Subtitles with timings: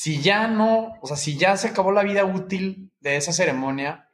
[0.00, 4.08] si ya no, o sea, si ya se acabó la vida útil de esa ceremonia,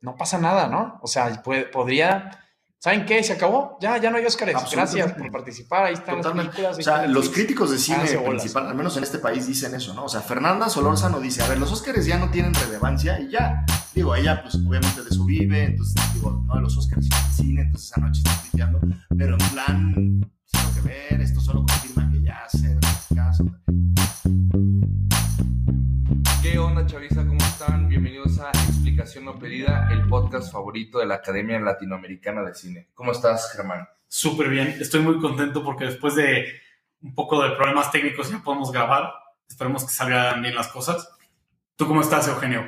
[0.00, 0.98] no pasa nada, ¿no?
[1.02, 2.40] O sea, podría
[2.78, 3.22] ¿Saben qué?
[3.22, 3.76] Se acabó.
[3.82, 4.56] Ya, ya no hay Óscares.
[4.70, 5.84] Gracias por participar.
[5.84, 6.78] Ahí están las películas.
[6.78, 10.04] O sea, los críticos de cine principal, al menos en este país, dicen eso, ¿no?
[10.04, 13.64] O sea, Fernanda Solórzano dice, a ver, los Óscares ya no tienen relevancia y ya.
[13.94, 17.62] Digo, ella, pues, obviamente de su vive, entonces, digo, no de los Óscares, el cine,
[17.62, 18.80] entonces esa noche está piteando.
[19.16, 19.94] Pero en plan,
[20.50, 22.78] tengo que ver, esto solo confirma que ya se
[23.14, 23.44] caso.
[29.04, 32.88] A Explicación No Pedida, el podcast favorito de la Academia Latinoamericana de Cine.
[32.94, 33.86] ¿Cómo estás, Germán?
[34.08, 34.78] Súper bien.
[34.80, 36.46] Estoy muy contento porque después de
[37.02, 39.12] un poco de problemas técnicos ya podemos grabar.
[39.46, 41.06] Esperemos que salgan bien las cosas.
[41.76, 42.64] ¿Tú cómo estás, Eugenio?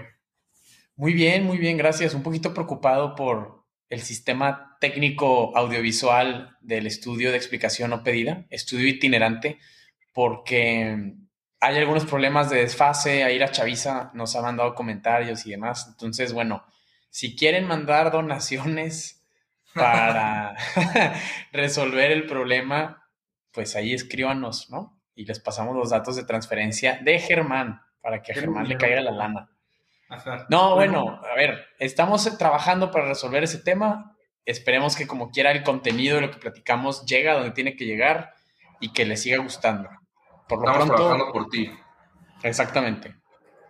[0.94, 2.12] Muy bien, muy bien, gracias.
[2.12, 8.88] Un poquito preocupado por el sistema técnico audiovisual del estudio de explicación no pedida, estudio
[8.88, 9.58] itinerante,
[10.12, 11.14] porque
[11.66, 15.88] hay algunos problemas de desfase, ahí la chaviza nos ha mandado comentarios y demás.
[15.88, 16.64] Entonces, bueno,
[17.10, 19.26] si quieren mandar donaciones
[19.74, 20.54] para
[21.52, 23.08] resolver el problema,
[23.50, 24.96] pues ahí escríbanos, ¿no?
[25.16, 29.00] Y les pasamos los datos de transferencia de Germán para que a Germán le caiga
[29.00, 29.48] la lana.
[30.48, 34.16] No, bueno, a ver, estamos trabajando para resolver ese tema.
[34.44, 37.86] Esperemos que como quiera el contenido de lo que platicamos llegue a donde tiene que
[37.86, 38.34] llegar
[38.78, 39.88] y que les siga gustando.
[40.48, 41.70] Por lo Estamos trabajando por ti.
[42.42, 43.16] Exactamente.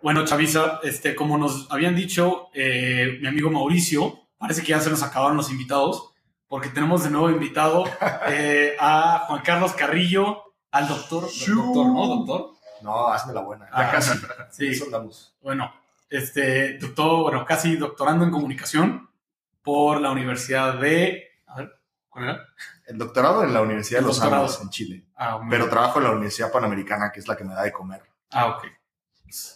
[0.02, 4.90] Bueno, Chavisa, este, como nos habían dicho eh, mi amigo Mauricio, parece que ya se
[4.90, 6.12] nos acabaron los invitados,
[6.48, 7.84] porque tenemos de nuevo invitado
[8.28, 12.50] eh, a Juan Carlos Carrillo, al doctor, doctor ¿no, doctor?
[12.82, 13.68] No, hazme la buena.
[13.76, 14.18] Ya casi.
[14.50, 14.84] Sí.
[15.42, 15.72] Bueno,
[16.10, 19.10] este, doctor, bueno, casi doctorando en comunicación
[19.62, 21.25] por la Universidad de.
[22.86, 25.04] El doctorado en la Universidad de Los Andes, en Chile.
[25.16, 28.02] Ah, pero trabajo en la Universidad Panamericana, que es la que me da de comer.
[28.30, 28.66] Ah, ok.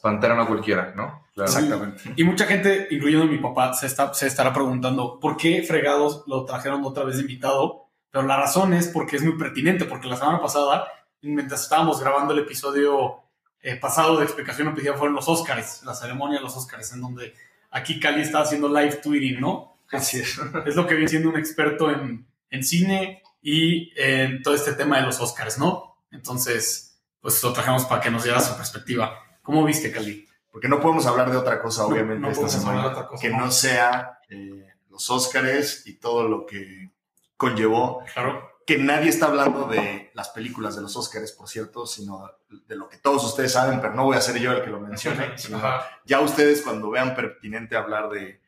[0.02, 1.26] Pantera no cualquiera, ¿no?
[1.36, 2.12] Exactamente.
[2.16, 6.44] Y mucha gente, incluyendo mi papá, se, está, se estará preguntando por qué fregados lo
[6.44, 7.86] trajeron otra vez de invitado.
[8.10, 10.88] Pero la razón es porque es muy pertinente, porque la semana pasada,
[11.22, 13.20] mientras estábamos grabando el episodio
[13.62, 17.34] eh, pasado de explicación opinión, fueron los Oscars, la ceremonia de los Oscars, en donde
[17.70, 19.76] aquí Cali está haciendo live tweeting, ¿no?
[19.92, 20.40] Así es.
[20.66, 24.98] Es lo que viene siendo un experto en, en cine y en todo este tema
[24.98, 25.96] de los Oscars, ¿no?
[26.10, 29.18] Entonces, pues lo trajimos para que nos diera su perspectiva.
[29.42, 30.26] ¿Cómo viste, Cali?
[30.50, 35.08] Porque no podemos hablar de otra cosa, obviamente, esta semana, que no, sea eh, los
[35.10, 36.90] Oscars y todo lo que
[37.36, 38.04] conllevó.
[38.12, 38.50] Claro.
[38.66, 42.88] Que nadie está hablando de las películas de los Oscars, por cierto, sino de lo
[42.88, 45.60] que todos ustedes saben, pero no voy a ser yo el que lo mencione, sino
[46.04, 48.40] ya ustedes cuando vean pertinente hablar de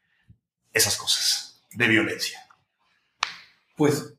[0.73, 2.42] esas cosas, de violencia.
[3.77, 4.15] Pues.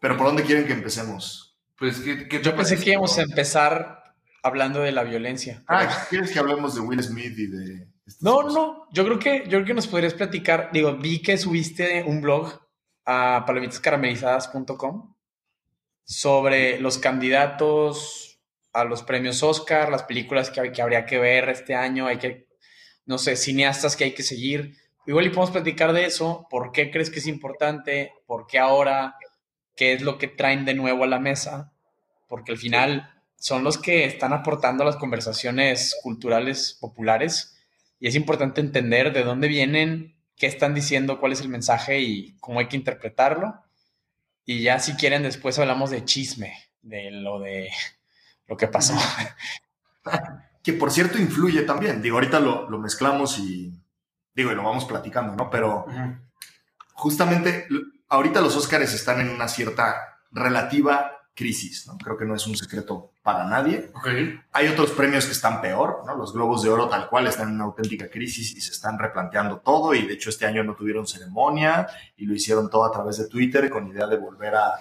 [0.00, 1.56] Pero ¿por dónde quieren que empecemos?
[1.78, 5.62] Pues Yo pensé que íbamos a empezar hablando de la violencia.
[5.68, 7.88] Ah, ¿quieres que hablemos de Will Smith y de...
[8.20, 10.70] No, no, yo creo que yo creo que nos podrías platicar.
[10.72, 12.60] Digo, vi que subiste un blog
[13.04, 15.14] a palomitascaramelizadas.com
[16.04, 18.40] sobre los candidatos
[18.72, 22.48] a los premios Oscar, las películas que, que habría que ver este año, hay que,
[23.06, 24.76] no sé, cineastas que hay que seguir.
[25.06, 29.16] Igual y podemos platicar de eso, por qué crees que es importante, por qué ahora,
[29.74, 31.72] qué es lo que traen de nuevo a la mesa,
[32.28, 37.58] porque al final son los que están aportando a las conversaciones culturales populares
[37.98, 42.36] y es importante entender de dónde vienen, qué están diciendo, cuál es el mensaje y
[42.38, 43.62] cómo hay que interpretarlo.
[44.44, 46.52] Y ya si quieren después hablamos de chisme,
[46.82, 47.70] de lo de
[48.46, 48.94] lo que pasó.
[50.64, 52.00] Que por cierto influye también.
[52.00, 53.72] Digo, ahorita lo, lo mezclamos y
[54.34, 55.50] Digo, y lo vamos platicando, ¿no?
[55.50, 55.86] Pero
[56.94, 57.66] justamente
[58.08, 61.96] ahorita los Óscares están en una cierta relativa crisis, ¿no?
[61.96, 63.90] Creo que no es un secreto para nadie.
[64.52, 66.16] Hay otros premios que están peor, ¿no?
[66.16, 69.58] Los Globos de Oro tal cual están en una auténtica crisis y se están replanteando
[69.58, 73.16] todo y de hecho este año no tuvieron ceremonia y lo hicieron todo a través
[73.18, 74.72] de Twitter con idea de volver a...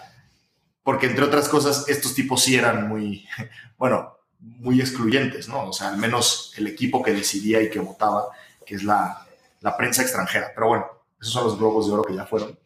[0.83, 3.25] Porque entre otras cosas, estos tipos sí eran muy,
[3.77, 5.69] bueno, muy excluyentes, ¿no?
[5.69, 8.25] O sea, al menos el equipo que decidía y que votaba,
[8.65, 9.25] que es la,
[9.61, 10.51] la prensa extranjera.
[10.53, 10.85] Pero bueno,
[11.19, 12.59] esos son los globos de oro que ya fueron.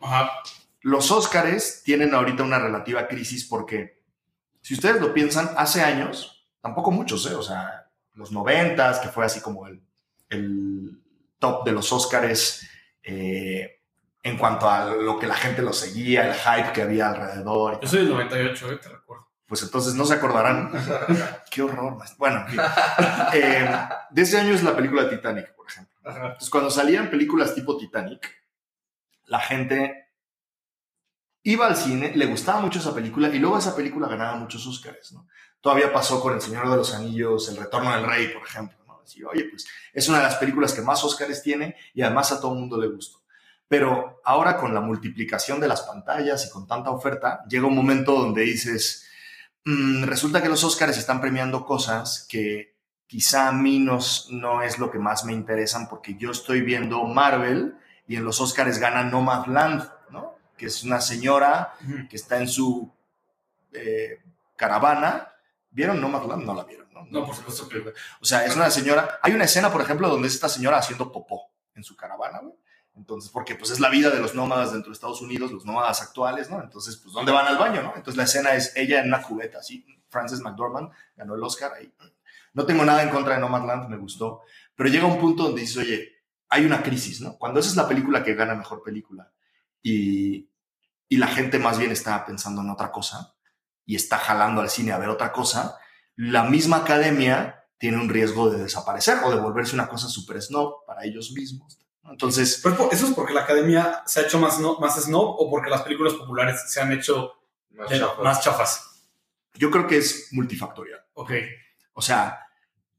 [0.81, 4.01] Los Óscares tienen ahorita una relativa crisis porque,
[4.61, 7.35] si ustedes lo piensan, hace años, tampoco muchos, ¿eh?
[7.35, 9.81] o sea, los noventas, que fue así como el,
[10.29, 11.01] el
[11.39, 12.67] top de los Óscares
[13.03, 13.81] eh,
[14.23, 17.79] en cuanto a lo que la gente lo seguía, el hype que había alrededor.
[17.81, 18.77] Yo soy del 98, ¿eh?
[18.77, 19.27] te recuerdo.
[19.45, 20.71] Pues entonces no se acordarán.
[21.51, 21.99] Qué horror.
[22.17, 22.45] Bueno,
[23.33, 23.69] eh,
[24.09, 25.94] de ese año es la película Titanic, por ejemplo.
[26.05, 28.31] Entonces, cuando salían películas tipo Titanic,
[29.25, 30.09] la gente
[31.43, 35.13] iba al cine, le gustaba mucho esa película y luego esa película ganaba muchos Oscars,
[35.13, 35.27] ¿no?
[35.61, 39.01] Todavía pasó con El Señor de los Anillos, El Retorno del Rey, por ejemplo, ¿no?
[39.31, 42.53] Oye, pues es una de las películas que más Oscars tiene y además a todo
[42.53, 43.23] el mundo le gustó.
[43.67, 48.13] Pero ahora con la multiplicación de las pantallas y con tanta oferta, llega un momento
[48.13, 49.07] donde dices,
[49.65, 52.74] mm, resulta que los Oscars están premiando cosas que
[53.07, 53.99] quizá a mí no,
[54.29, 58.39] no es lo que más me interesan porque yo estoy viendo Marvel y en los
[58.41, 60.35] Oscars gana Nomadland, ¿no?
[60.57, 61.73] Que es una señora
[62.09, 62.91] que está en su
[63.73, 64.21] eh,
[64.55, 65.33] caravana.
[65.71, 66.43] ¿Vieron Nomadland?
[66.45, 67.05] No la vieron, ¿no?
[67.09, 67.93] No, por supuesto que.
[68.21, 69.19] O sea, es una señora.
[69.21, 72.53] Hay una escena, por ejemplo, donde es esta señora haciendo popó en su caravana, güey.
[72.95, 76.01] Entonces, porque pues es la vida de los nómadas dentro de Estados Unidos, los nómadas
[76.01, 76.61] actuales, ¿no?
[76.61, 77.89] Entonces, pues, ¿dónde van al baño, no?
[77.89, 79.85] Entonces, la escena es ella en una cubeta, así.
[80.07, 81.93] Frances McDormand ganó el Oscar ahí.
[82.55, 84.41] No tengo nada en contra de Nomadland, me gustó.
[84.75, 86.15] Pero llega un punto donde dices, oye,
[86.49, 87.37] hay una crisis, ¿no?
[87.37, 89.31] Cuando esa es la película que gana mejor película
[89.83, 90.49] y,
[91.09, 93.35] y la gente más bien está pensando en otra cosa
[93.85, 95.77] y está jalando al cine a ver otra cosa,
[96.15, 100.85] la misma academia tiene un riesgo de desaparecer o de volverse una cosa super snob
[100.87, 101.77] para ellos mismos.
[102.05, 102.61] Entonces.
[102.63, 105.69] ¿Pero ¿Eso es porque la academia se ha hecho más, no, más snob o porque
[105.69, 107.33] las películas populares se han hecho
[107.71, 108.23] más, chafas.
[108.23, 109.07] más chafas?
[109.55, 111.01] Yo creo que es multifactorial.
[111.13, 111.31] Ok.
[111.93, 112.44] O sea,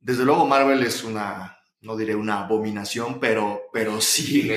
[0.06, 4.48] desde luego Marvel es una, no diré una abominación, pero, pero sí.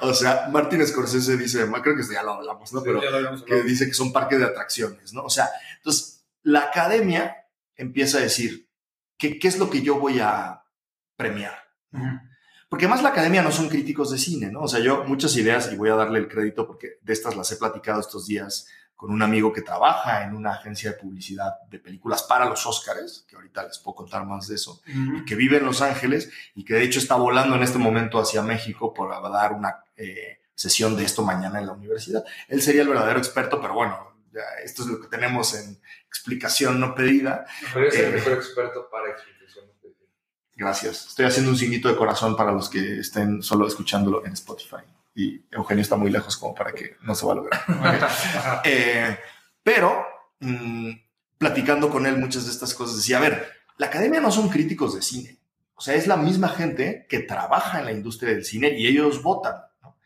[0.00, 2.82] o sea, Martin Scorsese dice, creo que ya lo hablamos, ¿no?
[2.82, 3.00] Pero
[3.46, 5.22] que dice que son parques de atracciones, ¿no?
[5.22, 7.46] O sea, entonces la academia
[7.76, 8.68] empieza a decir,
[9.16, 10.64] ¿qué, qué es lo que yo voy a
[11.14, 11.56] premiar?
[12.68, 14.62] Porque además la academia no son críticos de cine, ¿no?
[14.62, 17.52] O sea, yo muchas ideas, y voy a darle el crédito porque de estas las
[17.52, 18.66] he platicado estos días
[19.02, 23.26] con un amigo que trabaja en una agencia de publicidad de películas para los Oscars,
[23.28, 26.64] que ahorita les puedo contar más de eso, y que vive en Los Ángeles y
[26.64, 30.94] que de hecho está volando en este momento hacia México por dar una eh, sesión
[30.94, 32.24] de esto mañana en la universidad.
[32.46, 36.78] Él sería el verdadero experto, pero bueno, ya esto es lo que tenemos en explicación
[36.78, 37.44] no pedida.
[37.74, 40.06] Pero es el eh, mejor experto para explicación no pedida.
[40.54, 41.08] Gracias.
[41.08, 45.44] Estoy haciendo un signito de corazón para los que estén solo escuchándolo en Spotify y
[45.50, 47.60] Eugenio está muy lejos como para que no se va a lograr.
[48.64, 49.18] eh,
[49.62, 50.04] pero
[50.40, 50.90] mmm,
[51.38, 54.94] platicando con él muchas de estas cosas, decía, a ver, la academia no son críticos
[54.94, 55.38] de cine.
[55.74, 59.22] O sea, es la misma gente que trabaja en la industria del cine y ellos
[59.22, 59.56] votan.
[59.82, 59.96] ¿no?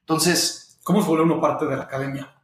[0.00, 0.78] Entonces...
[0.82, 2.34] ¿Cómo se vuelve uno parte de la academia?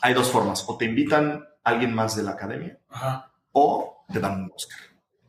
[0.00, 0.64] Hay dos formas.
[0.68, 3.32] O te invitan a alguien más de la academia Ajá.
[3.52, 4.78] o te dan un Oscar.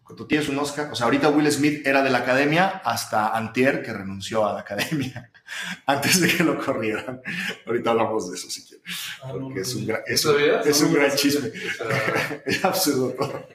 [0.04, 3.82] Cuando tienes un Oscar, o sea, ahorita Will Smith era de la academia hasta Antier
[3.82, 5.31] que renunció a la academia
[5.86, 7.22] antes de que lo corrieran.
[7.66, 8.86] Ahorita hablamos de eso si quieres.
[9.22, 11.52] Porque es un gran, es un, es un gran chisme.
[12.46, 13.48] es absurdo todo.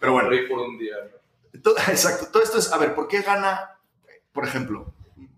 [0.00, 0.30] Pero bueno.
[0.48, 0.94] por un día.
[1.62, 2.28] Todo, exacto.
[2.32, 3.78] Todo esto es, a ver, ¿por qué gana,
[4.32, 4.92] por ejemplo,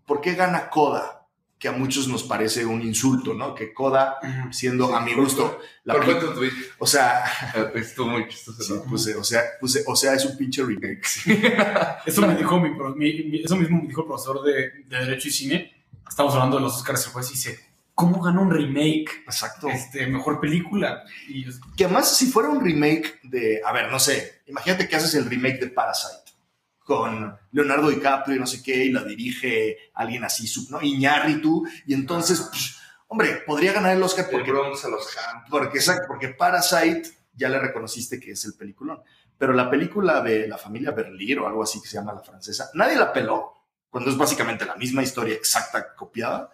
[0.06, 1.14] por qué gana Coda?
[1.58, 3.52] que a muchos nos parece un insulto, ¿no?
[3.52, 4.18] Que Coda,
[4.52, 6.52] siendo a mi gusto, la ¿Por tu tweet?
[6.78, 7.24] O sea,
[7.74, 8.62] estuvo muy chistoso.
[8.62, 11.02] Sí, puse, o sea, puse, o sea, es un pinche remake.
[12.06, 15.32] eso me dijo mi, mi, eso mismo me dijo el profesor de, de Derecho y
[15.32, 15.77] Cine.
[16.08, 17.60] Estamos hablando de los Oscars, el juez dice,
[17.94, 19.24] ¿cómo gana un remake?
[19.24, 19.68] Exacto.
[19.68, 21.04] Este, mejor película.
[21.28, 21.46] Y,
[21.76, 25.28] que además, si fuera un remake de, a ver, no sé, imagínate que haces el
[25.28, 26.28] remake de Parasite
[26.84, 30.80] con Leonardo DiCaprio y no sé qué, y la dirige alguien así, ¿no?
[30.80, 32.78] Iñárritu, y entonces, pues,
[33.08, 34.50] hombre, podría ganar el Oscar porque...
[34.50, 35.06] El Bronx a los
[35.50, 37.02] porque, exacto, porque Parasite
[37.34, 39.02] ya le reconociste que es el peliculón.
[39.36, 42.70] Pero la película de la familia Berlier o algo así que se llama la francesa,
[42.74, 43.57] nadie la peló,
[43.90, 46.50] cuando es básicamente la misma historia exacta copiada,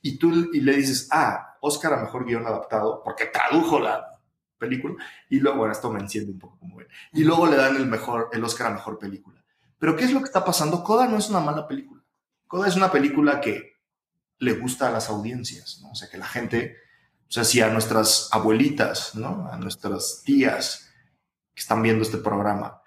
[0.00, 4.20] y tú y le dices, ah, Oscar a mejor guion adaptado, porque tradujo la
[4.58, 4.96] película,
[5.28, 7.86] y luego, bueno, esto me enciende un poco como ven, y luego le dan el
[7.86, 9.42] mejor, el Oscar a mejor película.
[9.78, 10.84] Pero ¿qué es lo que está pasando?
[10.84, 12.02] Coda no es una mala película.
[12.46, 13.72] Coda es una película que
[14.38, 15.90] le gusta a las audiencias, ¿no?
[15.90, 16.76] O sea, que la gente,
[17.28, 19.48] o sea, si a nuestras abuelitas, ¿no?
[19.50, 20.92] A nuestras tías
[21.54, 22.81] que están viendo este programa,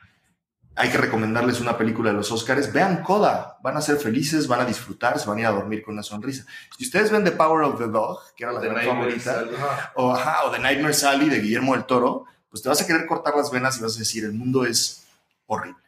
[0.76, 4.60] hay que recomendarles una película de los Oscars, vean Coda, van a ser felices, van
[4.60, 6.46] a disfrutar, se van a ir a dormir con una sonrisa.
[6.78, 9.46] Si ustedes ven The Power of the Dog, que era la de favorita,
[9.96, 13.06] o, ajá, o The Nightmare Sally de Guillermo del Toro, pues te vas a querer
[13.06, 15.08] cortar las venas y vas a decir, el mundo es
[15.46, 15.80] horrible.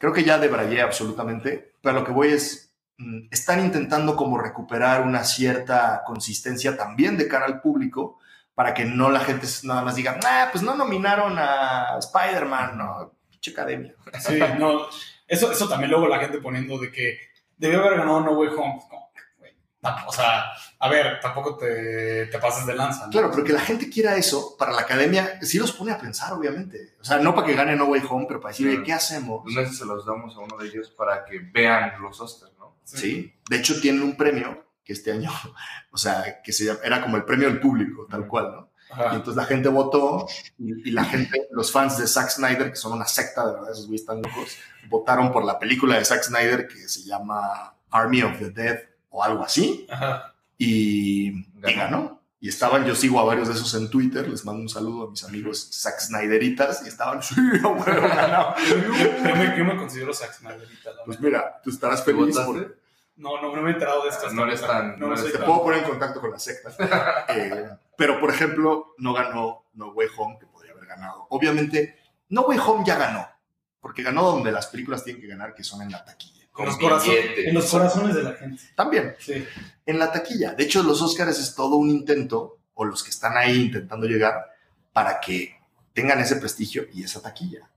[0.00, 5.02] Creo que ya debrayé absolutamente, pero lo que voy es, mm, están intentando como recuperar
[5.02, 8.18] una cierta consistencia también de cara al público
[8.54, 13.12] para que no la gente nada más diga, ah, pues no nominaron a Spider-Man, no,
[13.40, 13.94] pinche academia.
[14.20, 14.86] Sí, no,
[15.26, 17.18] eso, eso también luego la gente poniendo de que
[17.56, 18.80] debió haber ganado No Way Home.
[20.06, 20.44] O sea,
[20.78, 23.06] a ver, tampoco te, te pases de lanza.
[23.06, 23.10] ¿no?
[23.12, 26.34] Claro, pero que la gente quiera eso, para la academia, sí los pone a pensar,
[26.34, 26.96] obviamente.
[27.00, 29.42] O sea, no para que gane No Way Home, pero para decir, ¿qué hacemos?
[29.54, 32.76] Veces se los damos a uno de ellos para que vean los Oscars, ¿no?
[32.84, 32.98] Sí.
[32.98, 33.34] sí.
[33.48, 35.30] De hecho, tienen un premio que este año,
[35.92, 38.69] o sea, que se llama- era como el premio del público, tal cual, ¿no?
[39.12, 40.26] Y entonces la gente votó
[40.58, 43.70] y, y la gente, los fans de Zack Snyder, que son una secta, de verdad,
[43.72, 44.56] esos güeyes están locos,
[44.88, 48.80] votaron por la película de Zack Snyder que se llama Army of the Dead
[49.10, 50.34] o algo así Ajá.
[50.58, 51.76] y, y Ganó.
[51.76, 52.20] ganó.
[52.42, 55.10] Y estaban, yo sigo a varios de esos en Twitter, les mando un saludo a
[55.10, 58.54] mis amigos Zack Snyderitas y estaban, sí, huevo, ganó.
[58.66, 62.46] Yo, yo me, yo me considero Zack Snyderita, Pues mira, tú estarás ¿Tú feliz votaste?
[62.52, 62.74] porque
[63.16, 64.26] No, no, no me he enterado de esto.
[64.26, 66.70] hasta No eres tan- No, no te tan- puedo poner en contacto con la secta.
[67.28, 67.68] Eh,
[68.00, 71.26] pero, por ejemplo, no ganó No Way Home, que podría haber ganado.
[71.28, 71.98] Obviamente,
[72.30, 73.28] No Way Home ya ganó,
[73.78, 76.46] porque ganó donde las películas tienen que ganar, que son en la taquilla.
[76.56, 78.62] En los, corazon- en los corazones de la gente.
[78.74, 79.44] También, Sí.
[79.84, 80.52] en la taquilla.
[80.54, 84.46] De hecho, los Oscars es todo un intento, o los que están ahí intentando llegar,
[84.94, 85.54] para que
[85.92, 87.70] tengan ese prestigio y esa taquilla.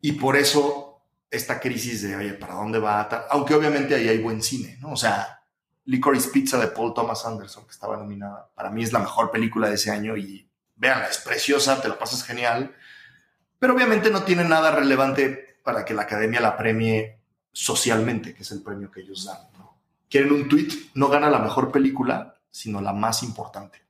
[0.00, 3.00] Y por eso esta crisis de, oye, ¿para dónde va?
[3.30, 4.92] Aunque obviamente ahí hay buen cine, ¿no?
[4.92, 5.37] O sea,
[5.88, 9.68] Licorice Pizza de Paul Thomas Anderson, que estaba nominada, para mí es la mejor película
[9.68, 12.74] de ese año y véanla, es preciosa, te la pasas genial,
[13.58, 17.18] pero obviamente no tiene nada relevante para que la academia la premie
[17.52, 19.38] socialmente, que es el premio que ellos dan.
[20.10, 23.82] Quieren un tweet, no gana la mejor película, sino la más importante.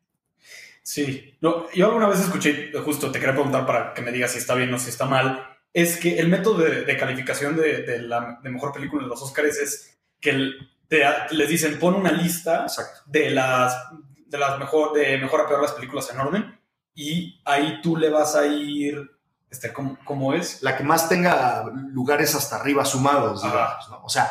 [0.83, 4.55] Sí, yo alguna vez escuché, justo te quería preguntar para que me digas si está
[4.55, 8.39] bien o si está mal, es que el método de, de calificación de, de la
[8.43, 11.05] de mejor película en los Oscars es que el- te-
[11.35, 13.01] les dicen pon una lista Exacto.
[13.07, 13.77] de las
[14.27, 16.61] de las mejor de mejor a peor las películas en orden
[16.95, 19.11] y ahí tú le vas a ir
[19.51, 24.03] este cómo, cómo es La que más tenga lugares hasta arriba sumados, digamos, ¿no?
[24.05, 24.31] O sea,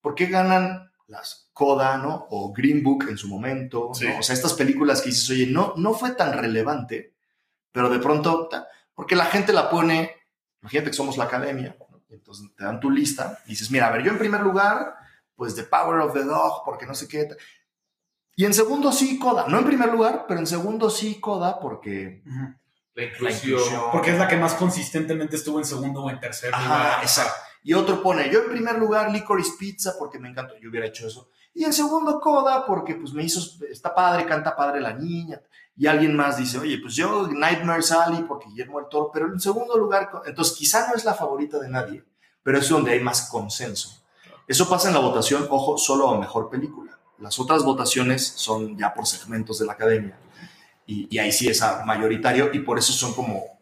[0.00, 2.26] ¿por qué ganan las Coda, ¿no?
[2.30, 4.06] O Green Book en su momento, Sí.
[4.08, 4.18] ¿no?
[4.18, 7.14] O sea, estas películas que dices, oye, no, no fue tan relevante,
[7.72, 8.48] pero de pronto,
[8.94, 10.14] porque la gente la pone,
[10.62, 12.00] imagínate que somos la academia, ¿no?
[12.10, 14.94] Entonces te dan tu lista, y dices, mira, a ver, yo en primer lugar,
[15.38, 17.28] pues The Power of the Dog, porque no sé qué.
[18.34, 19.46] Y en segundo sí, Coda.
[19.46, 22.22] No en primer lugar, pero en segundo sí, Coda, porque...
[22.26, 23.52] La La inclusión.
[23.52, 23.82] inclusión.
[23.92, 27.34] porque es la que más consistentemente estuvo en segundo o en tercer Ajá, lugar exacto.
[27.62, 31.06] Y otro pone, yo en primer lugar Licorice Pizza porque me encantó, yo hubiera hecho
[31.06, 31.30] eso.
[31.54, 35.40] Y en segundo Coda porque pues me hizo, está padre, canta padre la niña.
[35.76, 39.38] Y alguien más dice, oye, pues yo Nightmare Sally porque Guillermo el Toro, pero en
[39.38, 42.04] segundo lugar, entonces quizá no es la favorita de nadie,
[42.42, 43.97] pero es donde hay más consenso.
[44.48, 46.98] Eso pasa en la votación, ojo, solo a mejor película.
[47.18, 50.16] Las otras votaciones son ya por segmentos de la academia.
[50.86, 53.58] Y, y ahí sí es a mayoritario y por eso son como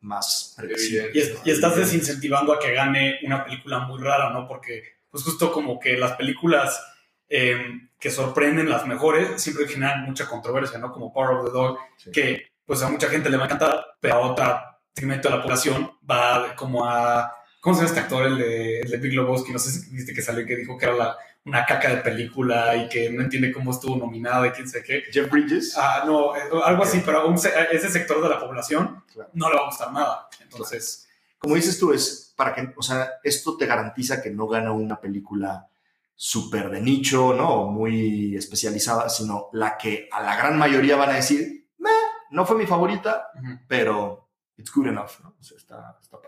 [0.00, 1.14] más previsibles.
[1.14, 4.48] Y, es- y estás desincentivando a que gane una película muy rara, ¿no?
[4.48, 6.80] Porque, pues justo como que las películas
[7.28, 7.58] eh,
[7.98, 10.90] que sorprenden las mejores siempre generan mucha controversia, ¿no?
[10.90, 12.10] Como Power of the Dog, Sí.
[12.12, 15.42] que pues a mucha gente le va a encantar, pero a otra segmento de la
[15.42, 17.30] población va como a...
[17.60, 19.52] ¿Cómo se llama este actor, el de, el de Big Lebowski?
[19.52, 21.96] No sé si viste que salió y que dijo que era la- una caca de
[21.98, 25.04] película y que no entiende cómo estuvo nominada y quién sé qué.
[25.10, 25.74] Jeff Bridges.
[25.76, 29.30] Ah, no, eh, algo así, pero un ese sector de la población Claro.
[29.34, 30.28] no le va a gustar nada.
[30.40, 31.06] Entonces...
[31.38, 35.00] como dices tú, es para que, o sea, esto te garantiza que no gana una
[35.00, 35.66] película
[36.14, 37.64] súper de nicho, ¿no?
[37.66, 41.88] Muy especializada, sino la que a la gran mayoría van a decir, "Meh,
[42.30, 43.58] no fue mi favorita, ujú.
[43.66, 45.34] pero it's good enough, ¿no?
[45.40, 46.18] O sea, está, está.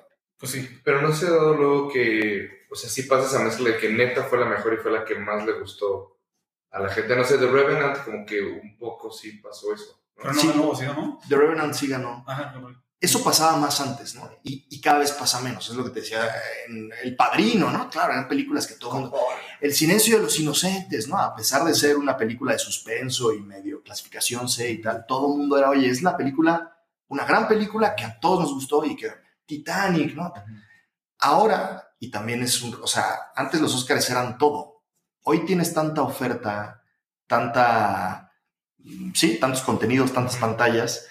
[0.42, 0.80] Pues sí.
[0.82, 3.90] Pero no se ha dado luego que, o sea, sí pasa esa mezcla de que
[3.90, 6.18] neta fue la mejor y fue la que más le gustó
[6.72, 7.14] a la gente.
[7.14, 10.02] No sé, The Revenant como que un poco sí pasó eso.
[10.16, 10.22] ¿no?
[10.25, 10.49] Pero no Sí.
[10.49, 11.20] ganó, ¿sí ganó?
[11.28, 12.25] The Revenant sí ganó.
[12.26, 12.82] Ajá, no.
[13.00, 14.28] Eso pasaba más antes, ¿no?
[14.42, 15.68] Y, y cada vez pasa menos.
[15.70, 16.28] Es lo que te decía
[16.66, 17.88] en El Padrino, ¿no?
[17.88, 19.16] Claro, eran películas que todo el mundo...
[19.61, 21.18] El silencio de los inocentes, ¿no?
[21.18, 25.32] A pesar de ser una película de suspenso y medio clasificación C y tal, todo
[25.32, 28.84] el mundo era, oye, es la película, una gran película que a todos nos gustó
[28.84, 29.08] y que
[29.52, 30.32] Titanic, ¿no?
[31.18, 34.82] Ahora, y también es un, o sea, antes los Oscars eran todo.
[35.25, 36.82] Hoy tienes tanta oferta,
[37.26, 38.32] tanta,
[39.14, 41.06] sí, tantos contenidos, tantas pantallas,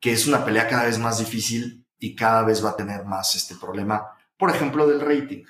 [0.00, 3.34] que es una pelea cada vez más difícil y cada vez va a tener más
[3.34, 5.44] este problema, por ejemplo, del rating.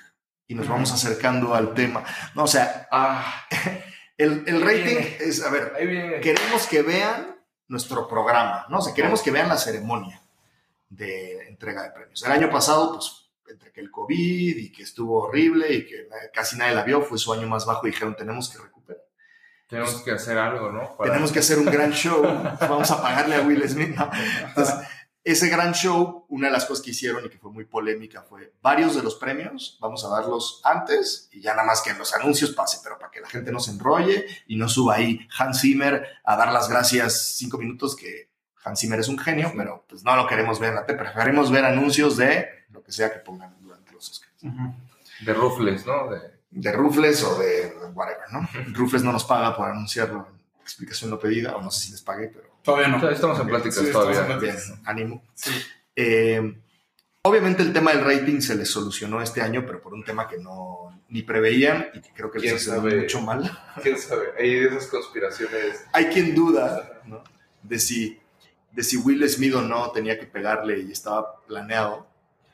[0.47, 2.03] Y nos vamos acercando al tema.
[2.33, 3.45] No, o sea, Ah,
[4.17, 5.73] el, el rating es, a ver,
[6.21, 7.35] queremos que vean
[7.67, 8.79] nuestro programa, ¿no?
[8.79, 10.23] O sea, queremos que vean la ceremonia
[10.89, 12.23] de entrega de premios.
[12.23, 16.57] El año pasado, pues, entre que el COVID y que estuvo horrible y que casi
[16.57, 19.01] nadie la vio, fue su año más bajo y dijeron, tenemos que recuperar.
[19.67, 20.95] Tenemos que hacer algo, ¿no?
[20.97, 22.21] Para- Tenemos que hacer un gran show,
[22.61, 23.95] vamos a pagarle a Will Smith.
[23.95, 24.09] ¿no?
[24.47, 24.75] Entonces,
[25.23, 28.53] ese gran show, una de las cosas que hicieron y que fue muy polémica fue
[28.61, 32.13] varios de los premios, vamos a darlos antes y ya nada más que en los
[32.15, 35.61] anuncios pase, pero para que la gente no se enrolle y no suba ahí Hans
[35.61, 38.28] Zimmer a dar las gracias cinco minutos, que
[38.69, 41.51] Hans Zimmer es un genio, pero pues no lo queremos ver en la tele, preferimos
[41.51, 44.31] ver anuncios de lo que sea que pongan durante los Oscars.
[45.21, 46.09] De Rufles, ¿no?
[46.09, 46.19] De...
[46.51, 48.47] de Rufles o de whatever, ¿no?
[48.73, 52.01] Rufles no nos paga por anunciarlo en explicación no pedida, o no sé si les
[52.01, 53.09] pague, pero Todavía no.
[53.09, 54.33] Estamos en pláticas Sí, todavía.
[54.33, 55.23] en bien, ánimo.
[55.33, 55.51] Sí.
[55.95, 56.57] Eh,
[57.23, 60.37] obviamente el tema del rating se les solucionó este año, pero por un tema que
[60.37, 63.01] no ni preveían y que creo que les ¿Quién hace sabe?
[63.01, 63.49] mucho mal.
[63.81, 64.27] ¿Quién sabe?
[64.37, 65.85] Hay de esas conspiraciones.
[65.93, 67.23] Hay quien duda ¿no?
[67.63, 68.19] de, si,
[68.71, 72.07] de si Will Smith o no tenía que pegarle y estaba planeado.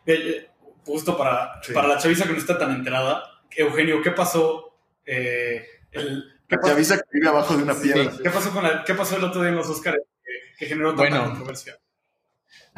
[0.05, 0.49] Eh, eh,
[0.85, 1.73] justo para, Sí.
[1.73, 4.77] para la chaviza que no está tan enterada, Eugenio, ¿qué pasó?
[5.05, 8.11] Eh, el, ¿qué, Te pasó avisa que vive abajo de una Sí, piedra.
[8.21, 10.89] ¿qué pasó con la- qué pasó el otro día en los Oscars que, que generó
[10.95, 11.25] tanta Bueno.
[11.25, 11.77] controversia?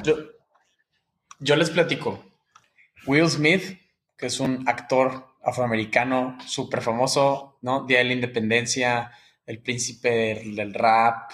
[0.03, 0.15] Yo,
[1.39, 2.23] yo les platico.
[3.05, 3.79] Will Smith,
[4.17, 7.85] que es un actor afroamericano súper famoso, ¿no?
[7.85, 9.11] Día de la Independencia,
[9.45, 11.31] el príncipe del, del rap,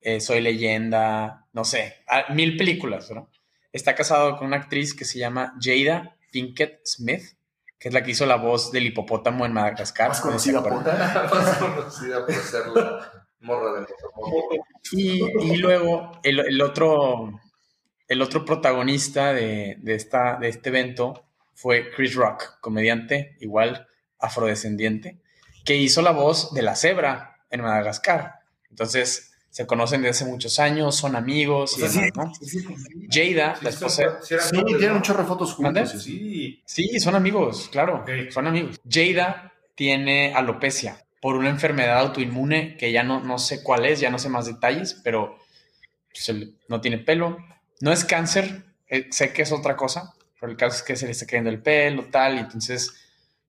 [0.00, 3.30] eh, Soy leyenda, no sé, ah, mil películas, ¿no?
[3.72, 7.22] Está casado con una actriz que se llama Jada Pinkett Smith,
[7.78, 10.08] que es la que hizo la voz del hipopótamo en Madagascar.
[10.08, 10.72] Más ¿se conocida por...
[10.84, 14.66] Más conocida por ser la morra de Motomoko.
[14.92, 17.40] Y, y luego el, el otro,
[18.08, 23.86] el otro protagonista de, de esta, de este evento fue Chris Rock, comediante, igual
[24.18, 25.20] afrodescendiente,
[25.64, 28.40] que hizo la voz de la cebra en Madagascar.
[28.68, 32.32] Entonces se conocen desde hace muchos años, son amigos y O sea, demás, ¿no?
[33.10, 34.96] Jada, la esposa, Sí, Sí, tienen ¿no?
[34.96, 35.90] un chorro de fotos juntos.
[36.02, 36.62] Sí.
[36.64, 38.80] Sí, son amigos, claro, son amigos.
[38.88, 44.10] Jada tiene alopecia por una enfermedad autoinmune que ya no, no sé cuál es, ya
[44.10, 45.36] no sé más detalles, pero
[46.12, 47.38] se le- no tiene pelo.
[47.80, 51.06] No es cáncer, eh, sé que es otra cosa, pero el caso es que se
[51.06, 52.94] le está cayendo el pelo, tal, y entonces,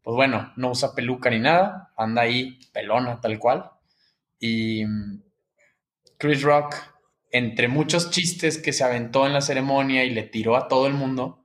[0.04, 3.70] pues bueno, no usa peluca ni nada, anda ahí pelona, tal cual.
[4.40, 4.84] Y
[6.22, 6.76] Chris Rock,
[7.32, 10.94] entre muchos chistes que se aventó en la ceremonia y le tiró a todo el
[10.94, 11.44] mundo,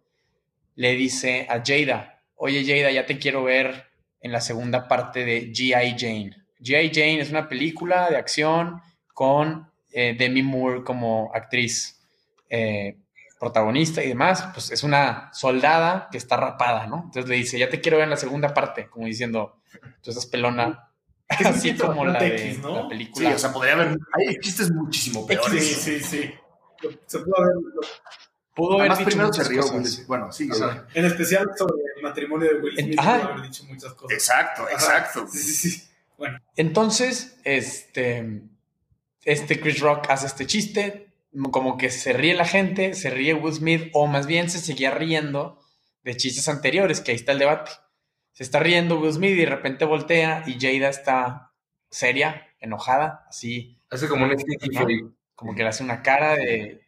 [0.74, 3.86] le dice a Jada, oye Jada, ya te quiero ver
[4.20, 5.96] en la segunda parte de G.I.
[5.98, 6.36] Jane.
[6.60, 6.90] G.I.
[6.92, 8.82] Jane es una película de acción
[9.14, 12.06] con eh, Demi Moore como actriz
[12.50, 12.98] eh,
[13.40, 14.46] protagonista y demás.
[14.52, 17.04] Pues es una soldada que está rapada, ¿no?
[17.06, 19.58] Entonces le dice, ya te quiero ver en la segunda parte, como diciendo,
[20.02, 20.90] tú estás pelona.
[21.28, 22.74] Es Así como la de X, ¿no?
[22.74, 23.30] la Sí, película.
[23.34, 23.98] o sea, podría haber...
[24.12, 25.76] Hay chistes muchísimo Sí, peores.
[25.82, 26.34] sí, sí.
[27.06, 27.54] Se pudo haber,
[28.54, 29.62] Pudo haber dicho primero se muchas rió.
[29.62, 30.06] cosas.
[30.06, 30.48] Bueno, sí.
[30.52, 30.86] Ajá.
[30.94, 34.14] en especial sobre el matrimonio de Will Smith, pudo haber dicho muchas cosas.
[34.16, 34.72] Exacto, Ajá.
[34.72, 35.26] exacto.
[35.30, 35.88] Sí, sí, sí.
[36.16, 38.42] Bueno, Entonces, este,
[39.24, 41.12] este Chris Rock hace este chiste,
[41.50, 44.90] como que se ríe la gente, se ríe Will Smith, o más bien se seguía
[44.92, 45.60] riendo
[46.04, 47.72] de chistes anteriores, que ahí está el debate.
[48.36, 51.52] Se está riendo Will Smith y de repente voltea y Jada está
[51.88, 55.14] seria, enojada, así, Hace como un ¿No?
[55.34, 56.86] como que le hace una cara de...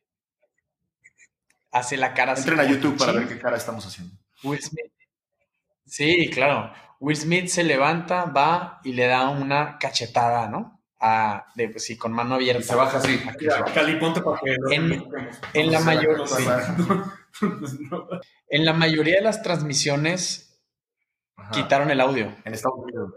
[1.70, 2.42] Hace la cara así.
[2.42, 4.14] Entren a YouTube para ver qué cara estamos haciendo.
[4.42, 4.92] Will Smith.
[5.87, 6.70] Sí, claro.
[7.00, 10.82] Will Smith se levanta, va y le da una cachetada, ¿no?
[11.00, 12.61] A, de, pues sí, con mano abierta.
[12.61, 13.16] Y se baja así.
[13.18, 13.72] Rock.
[13.72, 15.02] Caliponte para que En-
[15.54, 16.44] en la mayor- sí.
[17.90, 18.06] no.
[18.50, 20.47] En la mayoría de las transmisiones
[21.38, 21.51] Ajá.
[21.53, 23.14] quitaron el audio En Estados Unidos.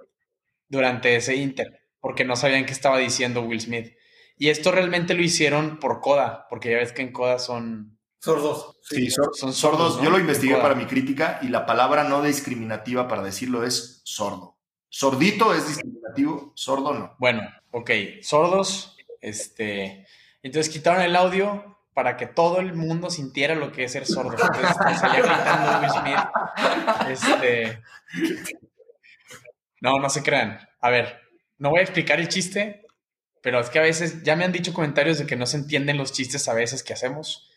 [0.69, 3.93] durante ese inter, porque no sabían qué estaba diciendo Will Smith.
[4.37, 8.77] Y esto realmente lo hicieron por coda, porque ya ves que en coda son, Sordos.
[8.83, 9.97] Sí, son sordos.
[9.97, 10.03] ¿no?
[10.03, 14.59] Yo lo investigué para mi crítica y la palabra no discriminativa para decirlo es sordo.
[14.89, 17.15] Sordito es discriminativo, sordo no.
[17.17, 17.89] Bueno, ok,
[18.21, 20.05] sordos, este,
[20.43, 24.31] entonces quitaron el audio para que todo el mundo sintiera lo que es ser sordo.
[24.31, 27.81] Entonces salía gritando Will Smith, este,
[29.81, 30.59] no, no se crean.
[30.79, 31.19] A ver,
[31.57, 32.85] no voy a explicar el chiste,
[33.41, 35.97] pero es que a veces ya me han dicho comentarios de que no se entienden
[35.97, 37.49] los chistes a veces que hacemos.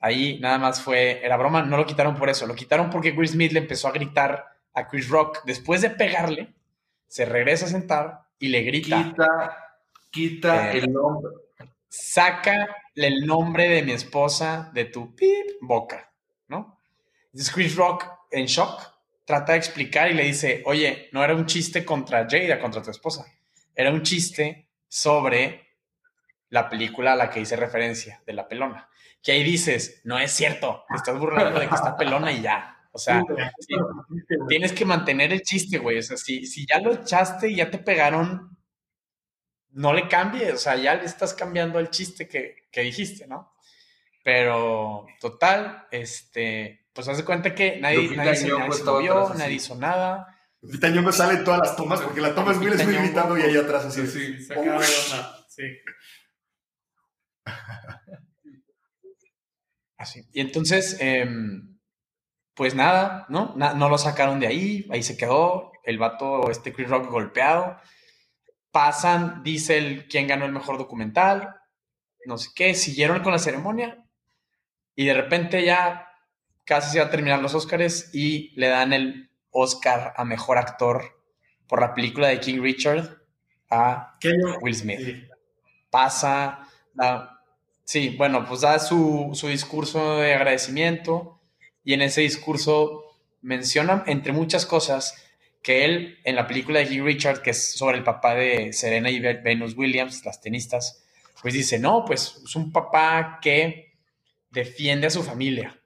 [0.00, 3.28] Ahí nada más fue, era broma, no lo quitaron por eso, lo quitaron porque Will
[3.28, 4.44] Smith le empezó a gritar
[4.74, 6.54] a Chris Rock después de pegarle,
[7.08, 9.56] se regresa a sentar y le grita, Quita,
[10.12, 10.78] quita Eh.
[10.78, 11.32] el nombre.
[11.88, 16.12] Saca el nombre de mi esposa de tu pip boca,
[16.48, 16.80] ¿no?
[17.26, 18.80] Entonces Chris Rock, en shock,
[19.24, 22.90] trata de explicar y le dice, oye, no era un chiste contra Jada, contra tu
[22.90, 23.26] esposa,
[23.74, 25.68] era un chiste sobre
[26.50, 28.88] la película a la que hice referencia, de la pelona.
[29.22, 32.74] Que ahí dices, no es cierto, te estás burlando de que está pelona y ya.
[32.92, 33.22] O sea,
[33.58, 33.74] sí,
[34.48, 35.98] tienes que mantener el chiste, güey.
[35.98, 38.57] O sea, si, si ya lo echaste y ya te pegaron,
[39.70, 40.54] no le cambies.
[40.54, 43.52] O sea, ya le estás cambiando el chiste que, que dijiste, ¿no?
[44.24, 49.54] Pero, total, este, pues haz de cuenta que nadie, nadie, se, nadie se movió, nadie
[49.54, 50.26] hizo nada.
[50.60, 53.42] Lupita Nyong'o sale en todas las tomas porque la toma es Will Smith gritando y
[53.42, 54.06] ahí atrás así.
[54.06, 54.42] Sí.
[54.42, 55.46] Se acaba de onda.
[55.48, 55.62] Sí.
[59.96, 60.22] Así.
[60.32, 61.76] Y entonces, em,
[62.54, 63.54] pues nada, ¿no?
[63.56, 65.72] Na- no lo sacaron de ahí, ahí se quedó.
[65.84, 67.80] el vato, este Chris Rock golpeado.
[68.70, 71.56] Pasan, dice el quién ganó el mejor documental,
[72.26, 74.04] no sé qué, siguieron con la ceremonia
[74.94, 76.08] y de repente ya
[76.64, 81.22] casi se va a terminar los Oscars y le dan el Oscar a mejor actor
[81.66, 83.22] por la película de King Richard
[83.70, 84.18] a
[84.60, 85.28] Will Smith.
[85.90, 86.68] Pasa,
[87.84, 91.40] sí, bueno, pues da su, su discurso de agradecimiento
[91.84, 93.04] y en ese discurso
[93.40, 95.27] menciona, entre muchas cosas,
[95.68, 99.10] que él en la película de King Richard, que es sobre el papá de Serena
[99.10, 101.04] y Venus Williams, las tenistas,
[101.42, 103.92] pues dice, no, pues es un papá que
[104.48, 105.78] defiende a su familia.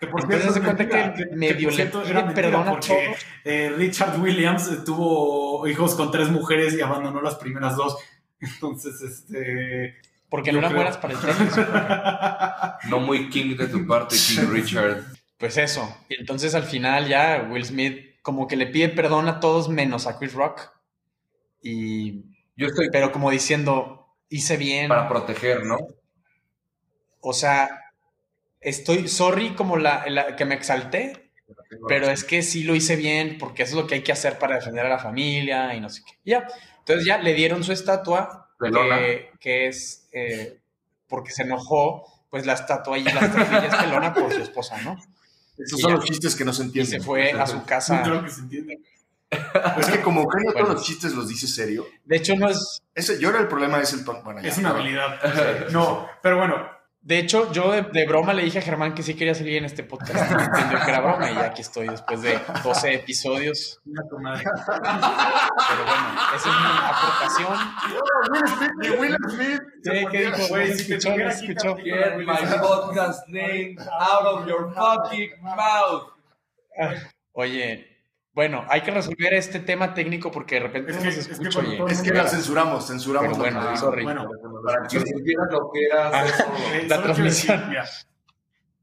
[0.00, 5.68] Que por Entonces se cuenta que, medio le, perdona porque, eh, Richard Williams eh, tuvo
[5.68, 7.96] hijos con tres mujeres y abandonó las primeras dos.
[8.40, 9.94] Entonces, este...
[10.28, 11.20] Porque no eran buenas para el
[12.80, 12.90] tenis.
[12.90, 15.04] no muy king de tu parte, King Richard.
[15.38, 15.96] Pues eso.
[16.08, 20.06] Y entonces al final ya Will Smith como que le pide perdón a todos menos
[20.06, 20.72] a Chris Rock.
[21.60, 22.24] Y
[22.56, 22.88] yo estoy...
[22.90, 24.88] Pero como diciendo, hice bien.
[24.88, 25.76] Para proteger, ¿no?
[27.20, 27.92] O sea,
[28.62, 31.32] estoy sorry como la, que me exalté,
[31.86, 34.38] pero es que sí lo hice bien porque eso es lo que hay que hacer
[34.38, 36.14] para defender a la familia y no sé qué.
[36.24, 36.46] Ya,
[36.78, 40.60] entonces ya le dieron su estatua, que, que, es eh,
[41.08, 44.96] porque se enojó, pues la estatua y la estatua es pelona por su esposa, ¿no?
[45.58, 46.96] Esos son los chistes que no se entienden.
[46.96, 47.98] Y se fue a su casa.
[47.98, 48.74] No creo que se entienda.
[49.78, 51.86] Es que como que no todos los chistes los dice serio.
[52.04, 52.82] De hecho, no es.
[52.94, 54.22] Ese, yo era el problema, es el tono.
[54.22, 55.68] Bueno, es una habilidad.
[55.70, 56.56] no, pero bueno,
[57.04, 59.84] de hecho, yo de, broma le dije a Germán que sí quería salir en este
[59.84, 60.32] podcast.
[60.32, 63.78] Entendió que era broma y aquí estoy después de 12 episodios.
[63.84, 64.40] Pero bueno,
[66.34, 67.58] esa es mi aportación.
[67.92, 69.62] Will Smith, Will Smith.
[69.82, 70.48] Sí, ¿qué dijo?
[70.48, 71.76] Güey, escuchó, escuchó.
[71.76, 76.08] Get my podcast name out of your fucking mouth.
[76.80, 76.94] Ah,
[77.34, 77.93] oye,
[78.34, 82.02] bueno, hay que resolver este tema técnico porque de repente es que, es, que, es
[82.02, 83.38] que la censuramos, censuramos.
[83.38, 84.02] bueno, sorry.
[84.02, 84.28] Bueno,
[84.64, 86.26] para que supieras lo que era ah,
[86.88, 87.62] la transmisión.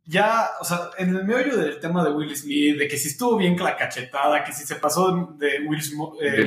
[0.06, 3.36] ya, o sea, en el meollo del tema de Will Smith, de que si estuvo
[3.36, 6.46] bien la cachetada, que si se pasó de Will Smith, eh,